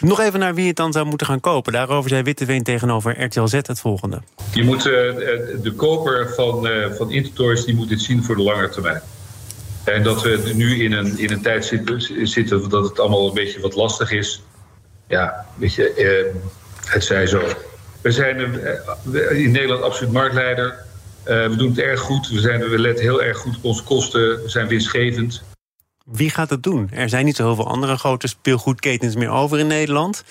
Nog 0.00 0.20
even 0.20 0.40
naar 0.40 0.54
wie 0.54 0.66
het 0.66 0.76
dan 0.76 0.92
zou 0.92 1.06
moeten 1.06 1.26
gaan 1.26 1.40
kopen. 1.40 1.72
Daarover 1.72 2.10
zei 2.10 2.22
Witteveen 2.22 2.62
tegenover 2.62 3.22
RTL 3.24 3.46
Z 3.46 3.52
het 3.52 3.80
volgende. 3.80 4.22
Je 4.52 4.64
moet, 4.64 4.86
uh, 4.86 4.92
de 5.62 5.72
koper 5.76 6.34
van, 6.34 6.66
uh, 6.66 6.92
van 6.92 7.08
die 7.08 7.74
moet 7.74 7.88
dit 7.88 8.00
zien 8.00 8.24
voor 8.24 8.36
de 8.36 8.42
lange 8.42 8.68
termijn. 8.68 9.00
En 9.84 10.02
dat 10.02 10.22
we 10.22 10.52
nu 10.54 10.84
in 10.84 10.92
een, 10.92 11.18
in 11.18 11.30
een 11.30 11.42
tijd 11.42 11.64
zitten, 12.22 12.68
dat 12.68 12.88
het 12.88 13.00
allemaal 13.00 13.28
een 13.28 13.34
beetje 13.34 13.60
wat 13.60 13.74
lastig 13.74 14.10
is. 14.10 14.42
Ja, 15.08 15.46
weet 15.56 15.74
je, 15.74 16.32
het 16.84 17.04
zij 17.04 17.26
zo. 17.26 17.42
We 18.00 18.10
zijn 18.10 18.38
in 19.30 19.50
Nederland 19.50 19.82
absoluut 19.82 20.12
marktleider. 20.12 20.74
we 21.24 21.54
doen 21.56 21.68
het 21.68 21.78
erg 21.78 22.00
goed. 22.00 22.28
We, 22.28 22.40
zijn, 22.40 22.68
we 22.68 22.78
letten 22.78 23.04
heel 23.04 23.22
erg 23.22 23.38
goed 23.38 23.56
op 23.56 23.64
onze 23.64 23.82
kosten. 23.82 24.42
We 24.42 24.48
zijn 24.48 24.68
winstgevend. 24.68 25.42
Wie 26.10 26.30
gaat 26.30 26.50
het 26.50 26.62
doen? 26.62 26.90
Er 26.92 27.08
zijn 27.08 27.24
niet 27.24 27.36
zoveel 27.36 27.68
andere 27.68 27.96
grote 27.96 28.26
speelgoedketens 28.26 29.14
meer 29.14 29.30
over 29.30 29.58
in 29.58 29.66
Nederland. 29.66 30.24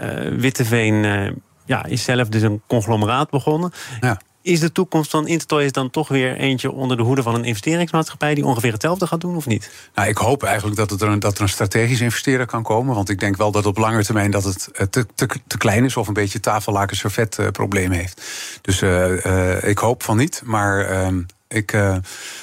Uh, 0.00 0.38
Witteveen 0.38 0.94
uh, 0.94 1.30
ja, 1.64 1.84
is 1.84 2.04
zelf 2.04 2.28
dus 2.28 2.42
een 2.42 2.62
conglomeraat 2.66 3.30
begonnen. 3.30 3.72
Ja. 4.00 4.20
Is 4.42 4.60
de 4.60 4.72
toekomst 4.72 5.10
van 5.10 5.26
Intertoys 5.26 5.72
dan 5.72 5.90
toch 5.90 6.08
weer 6.08 6.36
eentje 6.36 6.72
onder 6.72 6.96
de 6.96 7.02
hoede 7.02 7.22
van 7.22 7.34
een 7.34 7.44
investeringsmaatschappij 7.44 8.34
die 8.34 8.44
ongeveer 8.44 8.72
hetzelfde 8.72 9.06
gaat 9.06 9.20
doen 9.20 9.36
of 9.36 9.46
niet? 9.46 9.70
Nou, 9.94 10.08
ik 10.08 10.16
hoop 10.16 10.42
eigenlijk 10.42 10.76
dat, 10.76 10.90
het 10.90 11.02
er, 11.02 11.08
een, 11.08 11.18
dat 11.18 11.36
er 11.36 11.42
een 11.42 11.48
strategisch 11.48 12.00
investeerder 12.00 12.46
kan 12.46 12.62
komen. 12.62 12.94
Want 12.94 13.08
ik 13.08 13.20
denk 13.20 13.36
wel 13.36 13.50
dat 13.50 13.66
op 13.66 13.76
lange 13.76 14.04
termijn 14.04 14.30
dat 14.30 14.44
het 14.44 14.68
eh, 14.72 14.86
te, 14.86 15.06
te, 15.14 15.28
te 15.46 15.58
klein 15.58 15.84
is 15.84 15.96
of 15.96 16.08
een 16.08 16.14
beetje 16.14 16.40
tafellaken 16.40 16.96
servet 16.96 17.38
probleem 17.52 17.90
heeft. 17.90 18.22
Dus 18.60 18.82
uh, 18.82 19.62
ik 19.62 19.78
hoop 19.78 20.02
van 20.02 20.16
niet. 20.16 20.42
Maar 20.44 20.80
ehm, 20.80 21.22
ik, 21.48 21.76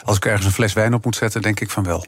als 0.04 0.18
ik 0.18 0.26
ergens 0.26 0.46
een 0.46 0.52
fles 0.52 0.74
wijn 0.74 0.94
op 0.94 1.06
moet 1.06 1.16
zetten, 1.16 1.42
denk 1.42 1.60
ik 1.60 1.70
van 1.70 1.84
wel. 1.84 2.06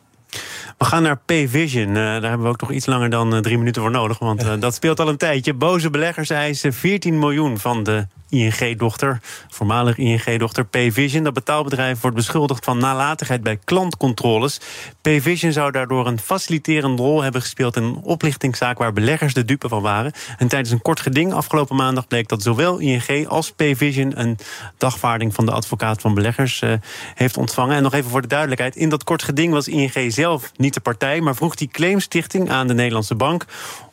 We 0.78 0.86
gaan 0.86 1.04
naar 1.04 1.18
P-Vision. 1.18 1.88
Uh, 1.88 1.96
daar 1.96 2.22
hebben 2.22 2.42
we 2.42 2.48
ook 2.48 2.62
nog 2.62 2.72
iets 2.72 2.86
langer 2.86 3.10
dan 3.10 3.34
uh, 3.34 3.40
drie 3.40 3.58
minuten 3.58 3.82
voor 3.82 3.92
nodig. 3.92 4.20
Want 4.20 4.44
uh, 4.44 4.54
dat 4.60 4.74
speelt 4.74 5.00
al 5.00 5.08
een 5.08 5.18
tijdje. 5.18 5.54
Boze 5.54 5.90
beleggers 5.90 6.30
eisen 6.30 6.74
14 6.74 7.20
miljoen 7.20 7.58
van 7.58 7.84
de 7.84 8.08
ING-dochter, 8.30 9.20
voormalig 9.50 9.98
ING-dochter 9.98 10.66
Payvision. 10.66 11.24
Dat 11.24 11.34
betaalbedrijf 11.34 12.02
wordt 12.02 12.16
beschuldigd 12.16 12.66
van 12.66 12.78
nalatigheid 12.78 13.44
bij 13.44 13.60
klantcontroles. 13.64 14.60
Payvision 15.02 15.52
zou 15.52 15.72
daardoor 15.72 16.08
een 16.08 16.20
faciliterende 16.20 17.02
rol 17.02 17.22
hebben 17.22 17.42
gespeeld 17.42 17.76
in 17.76 17.84
een 17.84 18.00
oplichtingszaak 18.04 18.78
waar 18.78 18.94
beleggers 18.94 19.34
de 19.34 19.46
dupe 19.46 19.70
van 19.70 19.82
waren. 19.82 20.12
En 20.38 20.48
tijdens 20.48 20.72
een 20.72 20.82
kort 20.82 21.00
geding 21.00 21.34
afgelopen 21.34 21.76
maandag 21.76 22.08
bleek 22.08 22.28
dat 22.28 22.44
zowel 22.44 22.78
ING 22.78 23.28
als 23.28 23.52
Payvision 23.52 24.20
een 24.20 24.38
dagvaarding 24.78 25.34
van 25.34 25.46
de 25.46 25.52
advocaat 25.52 26.02
van 26.02 26.14
beleggers 26.14 26.62
uh, 26.62 26.74
heeft 27.16 27.38
ontvangen. 27.38 27.76
En 27.76 27.84
nog 27.84 27.94
even 27.94 28.10
voor 28.10 28.22
de 28.22 28.28
duidelijkheid: 28.28 28.76
in 28.76 28.90
dat 28.90 29.04
kort 29.04 29.24
geding 29.24 29.54
was 29.54 29.68
ING 29.68 30.14
zelf 30.14 30.52
niet 30.56 30.74
de 30.74 30.80
partij, 30.80 31.22
maar 31.22 31.36
vroeg 31.36 31.56
die 31.56 31.68
claimstichting 31.68 32.50
aan 32.50 32.68
de 32.68 32.74
Nederlandse 32.74 33.16
bank 33.16 33.46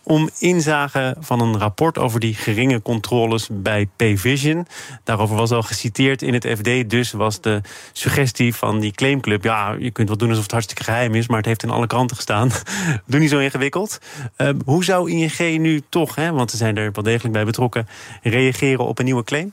om 0.05 0.31
inzage 0.38 1.17
van 1.21 1.40
een 1.40 1.59
rapport 1.59 1.99
over 1.99 2.21
die 2.21 2.35
geringe 2.35 2.83
controles 2.83 3.49
bij 3.51 3.88
Payvision. 3.97 4.67
Daarover 5.05 5.37
was 5.37 5.51
al 5.51 5.62
geciteerd 5.62 6.23
in 6.23 6.35
het 6.35 6.47
FD. 6.47 6.90
Dus 6.90 7.12
was 7.12 7.40
de 7.40 7.61
suggestie 7.93 8.55
van 8.55 8.81
die 8.81 8.93
claimclub... 8.93 9.45
ja, 9.45 9.77
je 9.79 9.90
kunt 9.90 10.09
wel 10.09 10.17
doen 10.17 10.29
alsof 10.29 10.43
het 10.43 10.53
hartstikke 10.53 10.85
geheim 10.85 11.14
is... 11.14 11.29
maar 11.29 11.37
het 11.37 11.47
heeft 11.47 11.62
in 11.62 11.71
alle 11.71 11.87
kranten 11.87 12.17
gestaan. 12.17 12.51
Doe 13.07 13.21
niet 13.21 13.31
zo 13.31 13.38
ingewikkeld. 13.38 13.99
Uh, 14.37 14.49
hoe 14.64 14.85
zou 14.85 15.11
ING 15.11 15.59
nu 15.59 15.83
toch, 15.88 16.14
hè, 16.14 16.33
want 16.33 16.51
ze 16.51 16.57
zijn 16.57 16.77
er 16.77 16.93
wel 16.93 17.05
degelijk 17.05 17.33
bij 17.33 17.45
betrokken... 17.45 17.88
reageren 18.23 18.87
op 18.87 18.99
een 18.99 19.05
nieuwe 19.05 19.25
claim? 19.25 19.53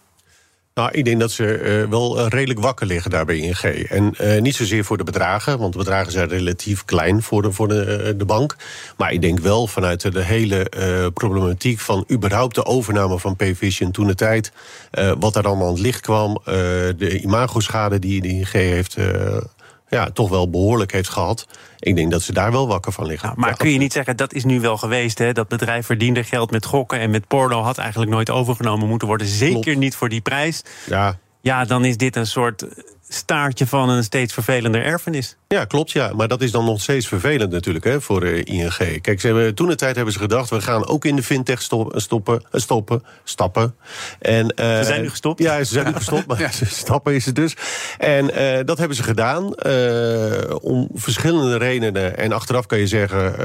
Nou, 0.74 0.92
ik 0.92 1.06
denk 1.06 1.20
dat 1.20 1.32
ze 1.32 1.62
uh, 1.84 1.90
wel 1.90 2.20
uh, 2.20 2.26
redelijk 2.30 2.60
wakker 2.60 2.88
liggen 2.88 3.12
daar 3.12 3.26
bij 3.26 3.38
ING. 3.38 3.88
En 3.90 4.14
uh, 4.22 4.42
niet 4.42 4.56
zozeer 4.56 4.84
voor 4.84 4.98
de 4.98 5.04
bedragen, 5.04 5.60
want 5.60 5.74
de 5.74 5.80
bedragen 5.80 6.12
zijn 6.12 6.28
relatief 6.28 6.86
klein 6.86 7.22
voor 7.22 7.42
de, 7.42 7.52
voor 7.52 7.68
de, 7.68 8.14
de 8.18 8.26
bank. 8.26 8.56
Maar 8.98 9.12
ik 9.12 9.22
denk 9.22 9.40
wel 9.40 9.68
vanuit 9.68 10.14
de 10.14 10.24
hele 10.24 10.70
problematiek 11.14 11.80
van 11.80 12.06
überhaupt 12.12 12.56
de 12.56 12.66
overname 12.66 13.20
van 13.20 13.36
Payvision 13.36 13.92
toen 13.92 14.08
de 14.08 14.16
tijd. 14.16 14.52
wat 15.20 15.34
daar 15.34 15.48
allemaal 15.48 15.68
aan 15.68 15.74
het 15.74 15.82
licht 15.82 16.02
kwam. 16.02 16.42
de 16.98 17.20
imagoschade 17.22 18.00
die 18.00 18.22
de 18.22 18.28
ING 18.28 18.52
heeft 18.52 18.98
ja, 19.92 20.10
toch 20.10 20.30
wel 20.30 20.50
behoorlijk 20.50 20.92
heeft 20.92 21.10
gehad. 21.10 21.48
Ik 21.80 21.96
denk 21.96 22.12
dat 22.12 22.22
ze 22.22 22.34
daar 22.34 22.52
wel 22.52 22.68
wakker 22.68 22.92
van 22.92 23.06
liggen. 23.06 23.28
Nou, 23.28 23.40
maar 23.40 23.58
kun 23.58 23.70
je 23.70 23.78
niet 23.78 23.94
zeggen, 23.94 24.18
dat 24.18 24.34
is 24.34 24.44
nu 24.44 24.60
wel 24.60 24.78
geweest. 24.78 25.18
Hè? 25.18 25.34
Dat 25.34 25.48
bedrijf 25.48 25.86
verdiende 25.86 26.24
geld 26.24 26.52
met 26.52 26.66
gokken 26.66 27.00
en 27.00 27.10
met 27.10 27.28
porno... 27.28 27.62
had 27.62 27.78
eigenlijk 27.78 28.12
nooit 28.12 28.30
overgenomen 28.30 28.88
moeten 28.88 29.08
worden. 29.08 29.28
Zeker 29.28 29.78
niet 29.78 29.96
voor 29.96 30.10
die 30.10 30.22
prijs. 30.22 30.64
Ja. 30.86 31.18
Ja, 31.42 31.66
dan 31.66 31.86
is 31.86 31.98
dit 31.98 32.16
een 32.16 32.28
soort 32.28 32.66
staartje 33.14 33.68
van 33.68 33.90
een 33.90 34.04
steeds 34.04 34.34
vervelender 34.34 34.84
erfenis. 34.84 35.36
Ja, 35.48 35.66
klopt, 35.66 35.92
ja. 35.92 36.12
Maar 36.16 36.28
dat 36.28 36.42
is 36.42 36.52
dan 36.52 36.66
nog 36.66 36.82
steeds 36.82 37.08
vervelend 37.08 37.52
natuurlijk 37.52 37.86
hè, 37.86 38.02
voor 38.02 38.24
eh, 38.24 38.46
ING. 38.46 39.02
Kijk, 39.02 39.22
ze 39.22 39.28
hebben, 39.28 39.56
toen 39.56 39.68
de 39.68 39.76
tijd 39.76 39.96
hebben 39.96 40.14
ze 40.14 40.20
gedacht... 40.20 40.50
we 40.50 40.62
gaan 40.62 40.88
ook 40.88 41.06
in 41.06 41.16
de 41.16 41.24
fintech 41.24 41.62
stoppen, 41.62 42.02
stoppen, 42.02 42.44
eh, 42.52 42.62
stoppen, 42.62 43.04
stappen. 43.24 43.76
En, 44.20 44.54
uh, 44.56 44.78
ze 44.78 44.84
zijn 44.84 45.02
nu 45.02 45.10
gestopt? 45.10 45.40
Ja, 45.40 45.64
ze 45.64 45.74
zijn 45.74 45.86
nu 45.86 45.94
gestopt, 45.94 46.26
maar 46.26 46.40
ja. 46.50 46.50
stappen 46.66 47.14
is 47.14 47.26
het 47.26 47.36
dus. 47.36 47.56
En 47.98 48.26
uh, 48.26 48.66
dat 48.66 48.78
hebben 48.78 48.98
ze 48.98 49.04
gedaan 49.04 49.44
uh, 49.66 50.56
om 50.62 50.90
verschillende 50.94 51.58
redenen. 51.58 52.18
En 52.18 52.32
achteraf 52.32 52.66
kan 52.66 52.80
je 52.80 52.88
zeggen 52.88 53.36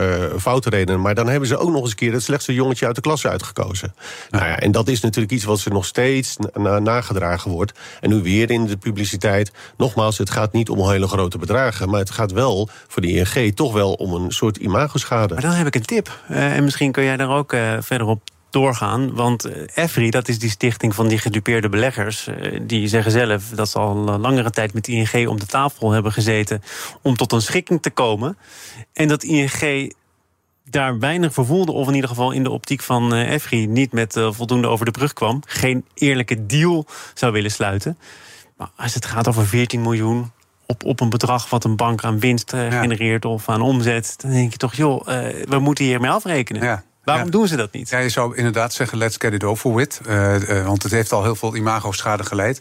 foute 0.40 0.70
redenen. 0.70 1.00
Maar 1.00 1.14
dan 1.14 1.28
hebben 1.28 1.48
ze 1.48 1.56
ook 1.56 1.70
nog 1.70 1.80
eens 1.80 1.90
een 1.90 1.96
keer... 1.96 2.12
het 2.12 2.22
slechtste 2.22 2.54
jongetje 2.54 2.86
uit 2.86 2.94
de 2.94 3.00
klas 3.00 3.26
uitgekozen. 3.26 3.94
Nou 4.30 4.44
ja, 4.44 4.58
en 4.58 4.72
dat 4.72 4.88
is 4.88 5.00
natuurlijk 5.00 5.32
iets 5.32 5.44
wat 5.44 5.58
ze 5.58 5.68
nog 5.68 5.84
steeds 5.84 6.36
na 6.54 6.78
nagedragen 6.78 7.50
wordt. 7.50 7.78
En 8.00 8.10
nu 8.10 8.22
weer 8.22 8.50
in 8.50 8.66
de 8.66 8.76
publiciteit. 8.76 9.50
Nogmaals, 9.76 10.18
het 10.18 10.30
gaat 10.30 10.52
niet 10.52 10.68
om 10.68 10.88
hele 10.88 11.08
grote 11.08 11.38
bedragen... 11.38 11.88
maar 11.88 12.00
het 12.00 12.10
gaat 12.10 12.32
wel 12.32 12.68
voor 12.88 13.02
de 13.02 13.08
ING 13.08 13.54
toch 13.54 13.72
wel 13.72 13.92
om 13.92 14.14
een 14.14 14.30
soort 14.32 14.56
imagoschade. 14.56 15.34
Maar 15.34 15.42
dan 15.42 15.52
heb 15.52 15.66
ik 15.66 15.74
een 15.74 15.84
tip. 15.84 16.20
Uh, 16.30 16.56
en 16.56 16.64
misschien 16.64 16.92
kun 16.92 17.04
jij 17.04 17.16
daar 17.16 17.30
ook 17.30 17.52
uh, 17.52 17.76
verder 17.80 18.06
op 18.06 18.20
doorgaan. 18.50 19.14
Want 19.14 19.48
EFRI, 19.74 20.10
dat 20.10 20.28
is 20.28 20.38
die 20.38 20.50
stichting 20.50 20.94
van 20.94 21.08
die 21.08 21.18
gedupeerde 21.18 21.68
beleggers... 21.68 22.28
die 22.62 22.88
zeggen 22.88 23.12
zelf 23.12 23.48
dat 23.54 23.68
ze 23.68 23.78
al 23.78 23.94
langere 24.18 24.50
tijd 24.50 24.74
met 24.74 24.88
ING 24.88 25.28
om 25.28 25.38
de 25.38 25.46
tafel 25.46 25.90
hebben 25.90 26.12
gezeten... 26.12 26.62
om 27.02 27.16
tot 27.16 27.32
een 27.32 27.42
schikking 27.42 27.82
te 27.82 27.90
komen. 27.90 28.38
En 28.92 29.08
dat 29.08 29.22
ING 29.22 29.92
daar 30.64 30.98
weinig 30.98 31.32
vervoelde, 31.32 31.72
of 31.72 31.88
in 31.88 31.94
ieder 31.94 32.08
geval 32.08 32.30
in 32.30 32.42
de 32.42 32.50
optiek 32.50 32.80
van 32.80 33.14
EFRI... 33.14 33.66
niet 33.66 33.92
met 33.92 34.20
voldoende 34.30 34.68
over 34.68 34.84
de 34.84 34.90
brug 34.90 35.12
kwam. 35.12 35.42
Geen 35.46 35.84
eerlijke 35.94 36.46
deal 36.46 36.86
zou 37.14 37.32
willen 37.32 37.50
sluiten. 37.50 37.98
Maar 38.56 38.70
als 38.76 38.94
het 38.94 39.06
gaat 39.06 39.28
over 39.28 39.46
14 39.46 39.82
miljoen 39.82 40.30
op, 40.66 40.84
op 40.84 41.00
een 41.00 41.10
bedrag 41.10 41.50
wat 41.50 41.64
een 41.64 41.76
bank 41.76 42.04
aan 42.04 42.18
winst 42.18 42.52
uh, 42.52 42.80
genereert 42.80 43.24
of 43.24 43.48
aan 43.48 43.60
omzet, 43.60 44.14
dan 44.16 44.30
denk 44.30 44.52
je 44.52 44.58
toch, 44.58 44.74
joh, 44.74 45.08
uh, 45.08 45.14
we 45.44 45.58
moeten 45.58 45.84
hiermee 45.84 46.10
afrekenen. 46.10 46.62
Ja. 46.62 46.82
Waarom 47.06 47.30
doen 47.30 47.48
ze 47.48 47.56
dat 47.56 47.72
niet? 47.72 47.88
Ja, 47.88 47.98
je 47.98 48.08
zou 48.08 48.36
inderdaad 48.36 48.72
zeggen, 48.72 48.98
let's 48.98 49.16
get 49.18 49.32
it 49.32 49.44
over 49.44 49.74
with. 49.74 50.00
Uh, 50.08 50.66
want 50.66 50.82
het 50.82 50.92
heeft 50.92 51.12
al 51.12 51.22
heel 51.22 51.34
veel 51.34 51.56
imago-schade 51.56 52.24
geleid. 52.24 52.60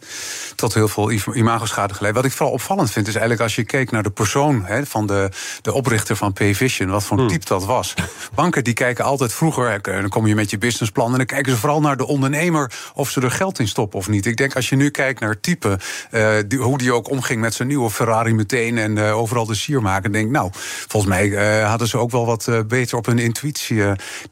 Tot 0.56 0.74
heel 0.74 0.88
veel 0.88 1.12
imago-schade 1.12 1.94
geleid. 1.94 2.16
Wat 2.16 2.26
ik 2.26 2.32
vooral 2.32 2.54
opvallend 2.54 2.92
vind, 2.92 3.08
is 3.08 3.14
eigenlijk 3.14 3.44
als 3.44 3.56
je 3.56 3.64
keek 3.64 3.92
naar 3.92 4.04
de 4.04 4.10
persoon 4.10 4.66
hè, 4.66 4.86
van 4.86 5.08
de, 5.08 5.30
de 5.62 5.74
oprichter 5.74 6.16
van 6.16 6.34
Payvision, 6.34 6.90
wat 6.90 7.04
voor 7.04 7.18
hmm. 7.18 7.28
type 7.28 7.46
dat 7.46 7.66
was. 7.66 7.94
Banken 8.36 8.64
die 8.64 8.74
kijken 8.74 9.06
altijd 9.06 9.34
vroeger, 9.34 9.82
dan 9.82 10.10
kom 10.10 10.28
je 10.28 10.36
met 10.36 10.50
je 10.50 10.58
businessplan 10.58 11.12
en 11.12 11.18
dan 11.18 11.26
kijken 11.26 11.52
ze 11.52 11.58
vooral 11.58 11.82
naar 11.82 11.98
de 11.98 12.08
ondernemer 12.08 12.72
of 12.94 13.10
ze 13.10 13.22
er 13.22 13.32
geld 13.32 13.60
in 13.60 13.68
stoppen 13.68 14.00
of 14.00 14.08
niet. 14.08 14.26
Ik 14.26 14.38
denk 14.38 14.56
als 14.56 14.70
je 14.70 14.76
nu 14.76 14.90
kijkt 14.90 15.20
naar 15.20 15.40
type, 15.40 15.80
uh, 16.12 16.30
die, 16.48 16.60
hoe 16.60 16.78
die 16.78 16.94
ook 16.94 17.10
omging 17.10 17.42
met 17.42 17.54
zijn 17.54 17.68
nieuwe 17.68 17.90
Ferrari 17.90 18.34
meteen 18.34 18.78
en 18.78 19.00
overal 19.00 19.46
de 19.46 19.56
sier 19.56 19.82
maken, 19.82 20.12
denk 20.12 20.32
nou, 20.32 20.50
volgens 20.88 21.14
mij 21.14 21.30
hadden 21.62 21.88
ze 21.88 21.98
ook 21.98 22.12
wel 22.12 22.26
wat 22.26 22.50
beter 22.68 22.98
op 22.98 23.06
hun 23.06 23.20
intuïtie 23.20 23.84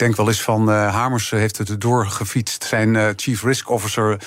denk 0.03 0.15
wel 0.15 0.27
eens 0.27 0.41
van 0.41 0.69
uh, 0.69 0.93
Hamers 0.93 1.29
heeft 1.29 1.57
het 1.57 1.81
doorgefietst. 1.81 2.63
Zijn 2.63 2.93
uh, 2.93 3.07
chief 3.15 3.43
risk 3.43 3.69
officer 3.69 4.17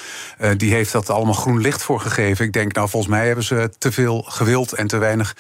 uh, 0.40 0.50
die 0.56 0.72
heeft 0.72 0.92
dat 0.92 1.10
allemaal 1.10 1.34
groen 1.34 1.60
licht 1.60 1.82
voor 1.82 2.00
gegeven. 2.00 2.44
Ik 2.44 2.52
denk, 2.52 2.74
nou, 2.74 2.88
volgens 2.88 3.12
mij 3.12 3.26
hebben 3.26 3.44
ze 3.44 3.70
te 3.78 3.92
veel 3.92 4.24
gewild 4.28 4.72
en 4.72 4.86
te 4.86 4.98
weinig 4.98 5.36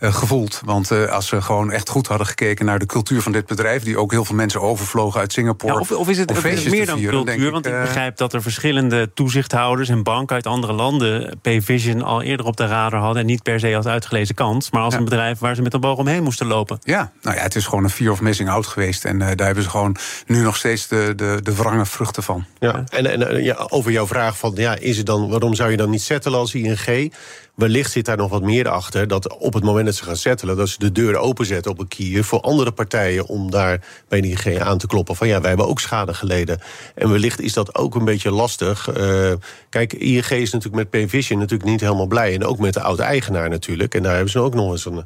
gevoeld. 0.00 0.60
Want 0.64 0.90
als 0.90 1.26
ze 1.26 1.42
gewoon 1.42 1.70
echt 1.70 1.88
goed 1.88 2.06
hadden 2.06 2.26
gekeken 2.26 2.64
naar 2.64 2.78
de 2.78 2.86
cultuur 2.86 3.22
van 3.22 3.32
dit 3.32 3.46
bedrijf, 3.46 3.82
die 3.82 3.98
ook 3.98 4.10
heel 4.10 4.24
veel 4.24 4.34
mensen 4.34 4.60
overvlogen 4.60 5.20
uit 5.20 5.32
Singapore. 5.32 5.72
Ja, 5.72 5.80
of, 5.80 5.90
of, 5.90 6.08
is 6.08 6.18
het, 6.18 6.42
meer 6.42 6.86
dan 6.86 6.98
vieren, 6.98 7.24
cultuur? 7.24 7.46
Ik, 7.46 7.52
want 7.52 7.66
ik 7.66 7.80
begrijp 7.80 8.16
dat 8.16 8.32
er 8.32 8.42
verschillende 8.42 9.10
toezichthouders 9.14 9.88
en 9.88 10.02
banken 10.02 10.34
uit 10.34 10.46
andere 10.46 10.72
landen 10.72 11.38
Payvision 11.42 12.02
al 12.02 12.22
eerder 12.22 12.46
op 12.46 12.56
de 12.56 12.66
radar 12.66 13.00
hadden. 13.00 13.20
En 13.20 13.26
niet 13.26 13.42
per 13.42 13.60
se 13.60 13.76
als 13.76 13.86
uitgelezen 13.86 14.34
kans, 14.34 14.70
maar 14.70 14.82
als 14.82 14.94
een 14.94 15.04
bedrijf 15.04 15.38
waar 15.38 15.54
ze 15.54 15.62
met 15.62 15.74
een 15.74 15.80
boog 15.80 15.98
omheen 15.98 16.22
moesten 16.22 16.46
lopen. 16.46 16.78
Ja, 16.82 17.12
nou 17.22 17.36
ja, 17.36 17.42
het 17.42 17.54
is 17.54 17.66
gewoon 17.66 17.84
een 17.84 17.90
fear 17.90 18.12
of 18.12 18.20
missing 18.20 18.48
out 18.48 18.66
geweest. 18.66 19.04
En 19.04 19.18
daar 19.18 19.46
hebben 19.46 19.62
ze 19.62 19.70
gewoon 19.70 19.77
nu 20.26 20.42
nog 20.42 20.56
steeds 20.56 20.88
de, 20.88 21.12
de, 21.16 21.40
de 21.42 21.54
wrange 21.54 21.86
vruchten 21.86 22.22
van. 22.22 22.44
Ja, 22.58 22.84
en, 22.88 23.06
en 23.06 23.42
ja, 23.42 23.66
over 23.68 23.90
jouw 23.90 24.06
vraag 24.06 24.38
van 24.38 24.52
ja, 24.54 24.76
is 24.78 24.96
het 24.96 25.06
dan, 25.06 25.28
waarom 25.28 25.54
zou 25.54 25.70
je 25.70 25.76
dan 25.76 25.90
niet 25.90 26.02
settelen 26.02 26.38
als 26.38 26.54
ING? 26.54 27.12
Wellicht 27.54 27.92
zit 27.92 28.04
daar 28.04 28.16
nog 28.16 28.30
wat 28.30 28.42
meer 28.42 28.68
achter. 28.68 29.08
Dat 29.08 29.38
op 29.38 29.54
het 29.54 29.64
moment 29.64 29.86
dat 29.86 29.94
ze 29.94 30.04
gaan 30.04 30.16
settelen, 30.16 30.56
dat 30.56 30.68
ze 30.68 30.78
de 30.78 30.92
deur 30.92 31.16
openzetten 31.16 31.70
op 31.70 31.78
een 31.78 31.88
kier 31.88 32.24
voor 32.24 32.40
andere 32.40 32.70
partijen 32.70 33.26
om 33.26 33.50
daar 33.50 33.80
bij 34.08 34.20
ING 34.20 34.60
aan 34.60 34.78
te 34.78 34.86
kloppen. 34.86 35.16
Van 35.16 35.28
ja, 35.28 35.40
wij 35.40 35.48
hebben 35.48 35.68
ook 35.68 35.80
schade 35.80 36.14
geleden. 36.14 36.60
En 36.94 37.10
wellicht 37.10 37.40
is 37.40 37.52
dat 37.52 37.74
ook 37.74 37.94
een 37.94 38.04
beetje 38.04 38.30
lastig. 38.30 38.96
Uh, 38.96 39.32
kijk, 39.68 39.92
ING 39.92 40.30
is 40.30 40.52
natuurlijk 40.52 40.74
met 40.74 40.90
Payvision 40.90 41.38
natuurlijk 41.38 41.70
niet 41.70 41.80
helemaal 41.80 42.06
blij. 42.06 42.34
En 42.34 42.44
ook 42.44 42.58
met 42.58 42.74
de 42.74 42.80
oude 42.80 43.02
eigenaar 43.02 43.48
natuurlijk. 43.48 43.94
En 43.94 44.02
daar 44.02 44.14
hebben 44.14 44.32
ze 44.32 44.38
ook 44.38 44.54
nog 44.54 44.70
eens 44.70 44.84
een 44.84 45.04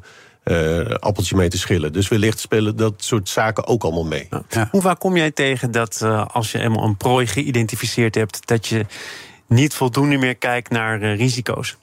appeltje 0.99 1.35
mee 1.35 1.49
te 1.49 1.57
schillen. 1.57 1.93
Dus 1.93 2.07
wellicht 2.07 2.39
spelen 2.39 2.75
dat 2.75 2.93
soort 2.97 3.29
zaken 3.29 3.67
ook 3.67 3.83
allemaal 3.83 4.05
mee. 4.05 4.27
Hoe 4.71 4.81
vaak 4.81 4.99
kom 4.99 5.17
jij 5.17 5.31
tegen 5.31 5.71
dat 5.71 6.01
uh, 6.03 6.25
als 6.25 6.51
je 6.51 6.59
eenmaal 6.59 6.83
een 6.83 6.97
prooi 6.97 7.27
geïdentificeerd 7.27 8.15
hebt, 8.15 8.47
dat 8.47 8.67
je 8.67 8.85
niet 9.47 9.73
voldoende 9.73 10.17
meer 10.17 10.35
kijkt 10.35 10.69
naar 10.69 11.01
uh, 11.01 11.17
risico's? 11.17 11.77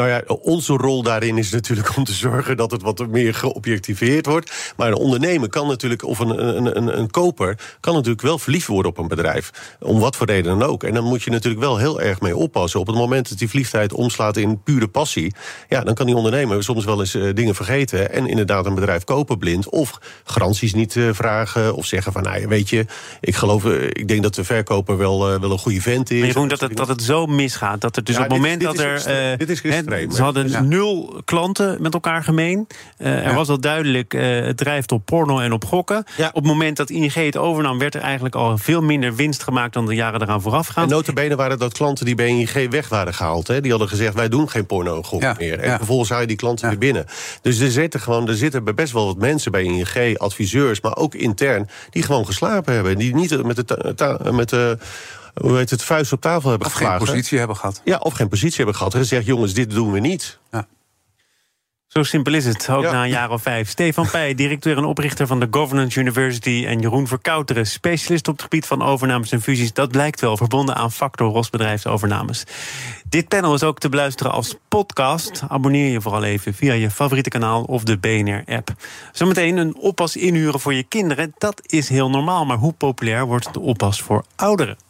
Nou 0.00 0.12
ja, 0.12 0.22
onze 0.26 0.72
rol 0.72 1.02
daarin 1.02 1.38
is 1.38 1.50
natuurlijk 1.50 1.96
om 1.96 2.04
te 2.04 2.12
zorgen 2.12 2.56
dat 2.56 2.70
het 2.70 2.82
wat 2.82 3.06
meer 3.08 3.34
geobjectiveerd 3.34 4.26
wordt. 4.26 4.72
Maar 4.76 4.88
een 4.88 4.94
ondernemer 4.94 5.48
kan 5.48 5.66
natuurlijk, 5.66 6.04
of 6.04 6.18
een, 6.18 6.56
een, 6.56 6.76
een, 6.76 6.98
een 6.98 7.10
koper, 7.10 7.58
kan 7.80 7.94
natuurlijk 7.94 8.22
wel 8.22 8.38
verliefd 8.38 8.66
worden 8.66 8.90
op 8.90 8.98
een 8.98 9.08
bedrijf. 9.08 9.76
Om 9.80 9.98
wat 9.98 10.16
voor 10.16 10.26
reden 10.26 10.58
dan 10.58 10.68
ook. 10.68 10.82
En 10.84 10.94
dan 10.94 11.04
moet 11.04 11.22
je 11.22 11.30
natuurlijk 11.30 11.62
wel 11.62 11.78
heel 11.78 12.00
erg 12.00 12.20
mee 12.20 12.36
oppassen. 12.36 12.80
Op 12.80 12.86
het 12.86 12.96
moment 12.96 13.28
dat 13.28 13.38
die 13.38 13.48
verliefdheid 13.48 13.92
omslaat 13.92 14.36
in 14.36 14.62
pure 14.62 14.88
passie, 14.88 15.34
ja, 15.68 15.80
dan 15.80 15.94
kan 15.94 16.06
die 16.06 16.16
ondernemer 16.16 16.64
soms 16.64 16.84
wel 16.84 17.00
eens 17.00 17.14
uh, 17.14 17.34
dingen 17.34 17.54
vergeten. 17.54 18.12
En 18.12 18.26
inderdaad 18.26 18.66
een 18.66 18.74
bedrijf 18.74 19.04
kopen 19.04 19.38
blind. 19.38 19.68
Of 19.68 19.98
garanties 20.24 20.74
niet 20.74 20.94
uh, 20.94 21.08
vragen. 21.12 21.74
Of 21.74 21.86
zeggen 21.86 22.12
van, 22.12 22.22
nou 22.22 22.46
weet 22.46 22.68
je, 22.68 22.86
ik 23.20 23.34
geloof, 23.34 23.64
uh, 23.64 23.82
ik 23.82 24.08
denk 24.08 24.22
dat 24.22 24.34
de 24.34 24.44
verkoper 24.44 24.96
wel, 24.96 25.40
wel 25.40 25.50
een 25.50 25.58
goede 25.58 25.80
vent 25.80 26.10
is. 26.10 26.18
Maar 26.18 26.26
Jeroen, 26.26 26.48
dat 26.48 26.60
het, 26.60 26.76
dat 26.76 26.88
het 26.88 27.02
zo 27.02 27.26
misgaat. 27.26 27.80
Dat 27.80 27.96
er 27.96 28.04
dus 28.04 28.16
op 28.16 28.22
het 28.22 28.32
moment 28.32 28.60
dat 28.60 28.78
er. 28.78 29.38
dit 29.38 29.50
is 29.50 29.60
ze 29.90 30.22
hadden 30.22 30.68
nul 30.68 31.22
klanten 31.24 31.82
met 31.82 31.94
elkaar 31.94 32.24
gemeen. 32.24 32.66
Uh, 32.98 33.26
er 33.26 33.34
was 33.34 33.48
al 33.48 33.60
duidelijk, 33.60 34.14
uh, 34.14 34.40
het 34.40 34.56
drijft 34.56 34.92
op 34.92 35.04
porno 35.04 35.38
en 35.38 35.52
op 35.52 35.64
gokken. 35.64 35.98
Op 35.98 36.34
het 36.34 36.44
moment 36.44 36.76
dat 36.76 36.90
ING 36.90 37.14
het 37.14 37.36
overnam, 37.36 37.78
werd 37.78 37.94
er 37.94 38.00
eigenlijk 38.00 38.34
al 38.34 38.58
veel 38.58 38.82
minder 38.82 39.14
winst 39.14 39.42
gemaakt 39.42 39.72
dan 39.72 39.86
de 39.86 39.94
jaren 39.94 40.22
eraan 40.22 40.42
vooraf 40.42 40.66
gaan. 40.66 40.82
En 40.84 40.90
notabene 40.90 41.36
waren 41.36 41.58
dat 41.58 41.72
klanten 41.72 42.04
die 42.04 42.14
bij 42.14 42.28
ING 42.28 42.70
weg 42.70 42.88
waren 42.88 43.14
gehaald. 43.14 43.46
Hè? 43.46 43.60
Die 43.60 43.70
hadden 43.70 43.88
gezegd, 43.88 44.14
wij 44.14 44.28
doen 44.28 44.50
geen 44.50 44.66
porno 44.66 44.96
en 44.96 45.04
gokken 45.04 45.34
meer. 45.38 45.58
En 45.58 45.76
vervolgens 45.76 46.10
haal 46.10 46.20
je 46.20 46.26
die 46.26 46.36
klanten 46.36 46.68
weer 46.68 46.78
binnen. 46.78 47.06
Dus 47.42 47.58
er 47.58 47.70
zitten, 47.70 48.00
gewoon, 48.00 48.28
er 48.28 48.36
zitten 48.36 48.74
best 48.74 48.92
wel 48.92 49.06
wat 49.06 49.16
mensen 49.16 49.52
bij 49.52 49.62
ING, 49.62 50.18
adviseurs, 50.18 50.80
maar 50.80 50.96
ook 50.96 51.14
intern, 51.14 51.68
die 51.90 52.02
gewoon 52.02 52.26
geslapen 52.26 52.74
hebben. 52.74 52.98
Die 52.98 53.14
niet 53.14 53.44
met 53.44 53.68
de, 53.68 54.30
met 54.32 54.48
de 54.48 54.78
hoe 55.34 55.56
heet 55.56 55.70
het, 55.70 55.82
vuist 55.82 56.12
op 56.12 56.20
tafel 56.20 56.50
hebben 56.50 56.66
of 56.66 56.72
geslagen. 56.72 57.00
Of 57.00 57.06
geen 57.06 57.16
positie 57.16 57.38
hebben 57.38 57.56
gehad. 57.56 57.80
Ja, 57.84 57.96
of 57.96 58.14
geen 58.14 58.28
positie 58.28 58.56
hebben 58.56 58.74
gehad. 58.74 58.94
En 58.94 59.00
gezegd, 59.00 59.26
jongens, 59.26 59.54
dit 59.54 59.70
doen 59.70 59.92
we 59.92 59.98
niet. 59.98 60.38
Ja. 60.50 60.66
Zo 61.90 62.02
simpel 62.02 62.34
is 62.34 62.44
het, 62.44 62.68
ook 62.70 62.82
na 62.82 63.02
een 63.02 63.10
jaar 63.10 63.30
of 63.30 63.42
vijf. 63.42 63.68
Stefan 63.68 64.10
Pij, 64.12 64.34
directeur 64.34 64.76
en 64.76 64.84
oprichter 64.84 65.26
van 65.26 65.40
de 65.40 65.48
Governance 65.50 66.00
University... 66.00 66.64
en 66.66 66.80
Jeroen 66.80 67.06
Verkouteren, 67.06 67.66
specialist 67.66 68.28
op 68.28 68.34
het 68.34 68.42
gebied 68.42 68.66
van 68.66 68.82
overnames 68.82 69.32
en 69.32 69.42
fusies. 69.42 69.72
Dat 69.72 69.90
blijkt 69.90 70.20
wel, 70.20 70.36
verbonden 70.36 70.74
aan 70.74 70.92
Factor 70.92 71.32
Ros 71.32 71.50
bedrijfsovernames. 71.50 72.44
Dit 73.08 73.28
panel 73.28 73.54
is 73.54 73.62
ook 73.62 73.78
te 73.78 73.88
beluisteren 73.88 74.32
als 74.32 74.54
podcast. 74.68 75.42
Abonneer 75.48 75.90
je 75.90 76.00
vooral 76.00 76.24
even 76.24 76.54
via 76.54 76.72
je 76.72 76.90
favoriete 76.90 77.30
kanaal 77.30 77.62
of 77.62 77.84
de 77.84 77.98
BNR-app. 77.98 78.72
Zometeen 79.12 79.56
een 79.56 79.76
oppas 79.76 80.16
inhuren 80.16 80.60
voor 80.60 80.74
je 80.74 80.82
kinderen. 80.82 81.34
Dat 81.38 81.62
is 81.66 81.88
heel 81.88 82.10
normaal, 82.10 82.46
maar 82.46 82.58
hoe 82.58 82.72
populair 82.72 83.26
wordt 83.26 83.54
de 83.54 83.60
oppas 83.60 84.02
voor 84.02 84.24
ouderen? 84.36 84.89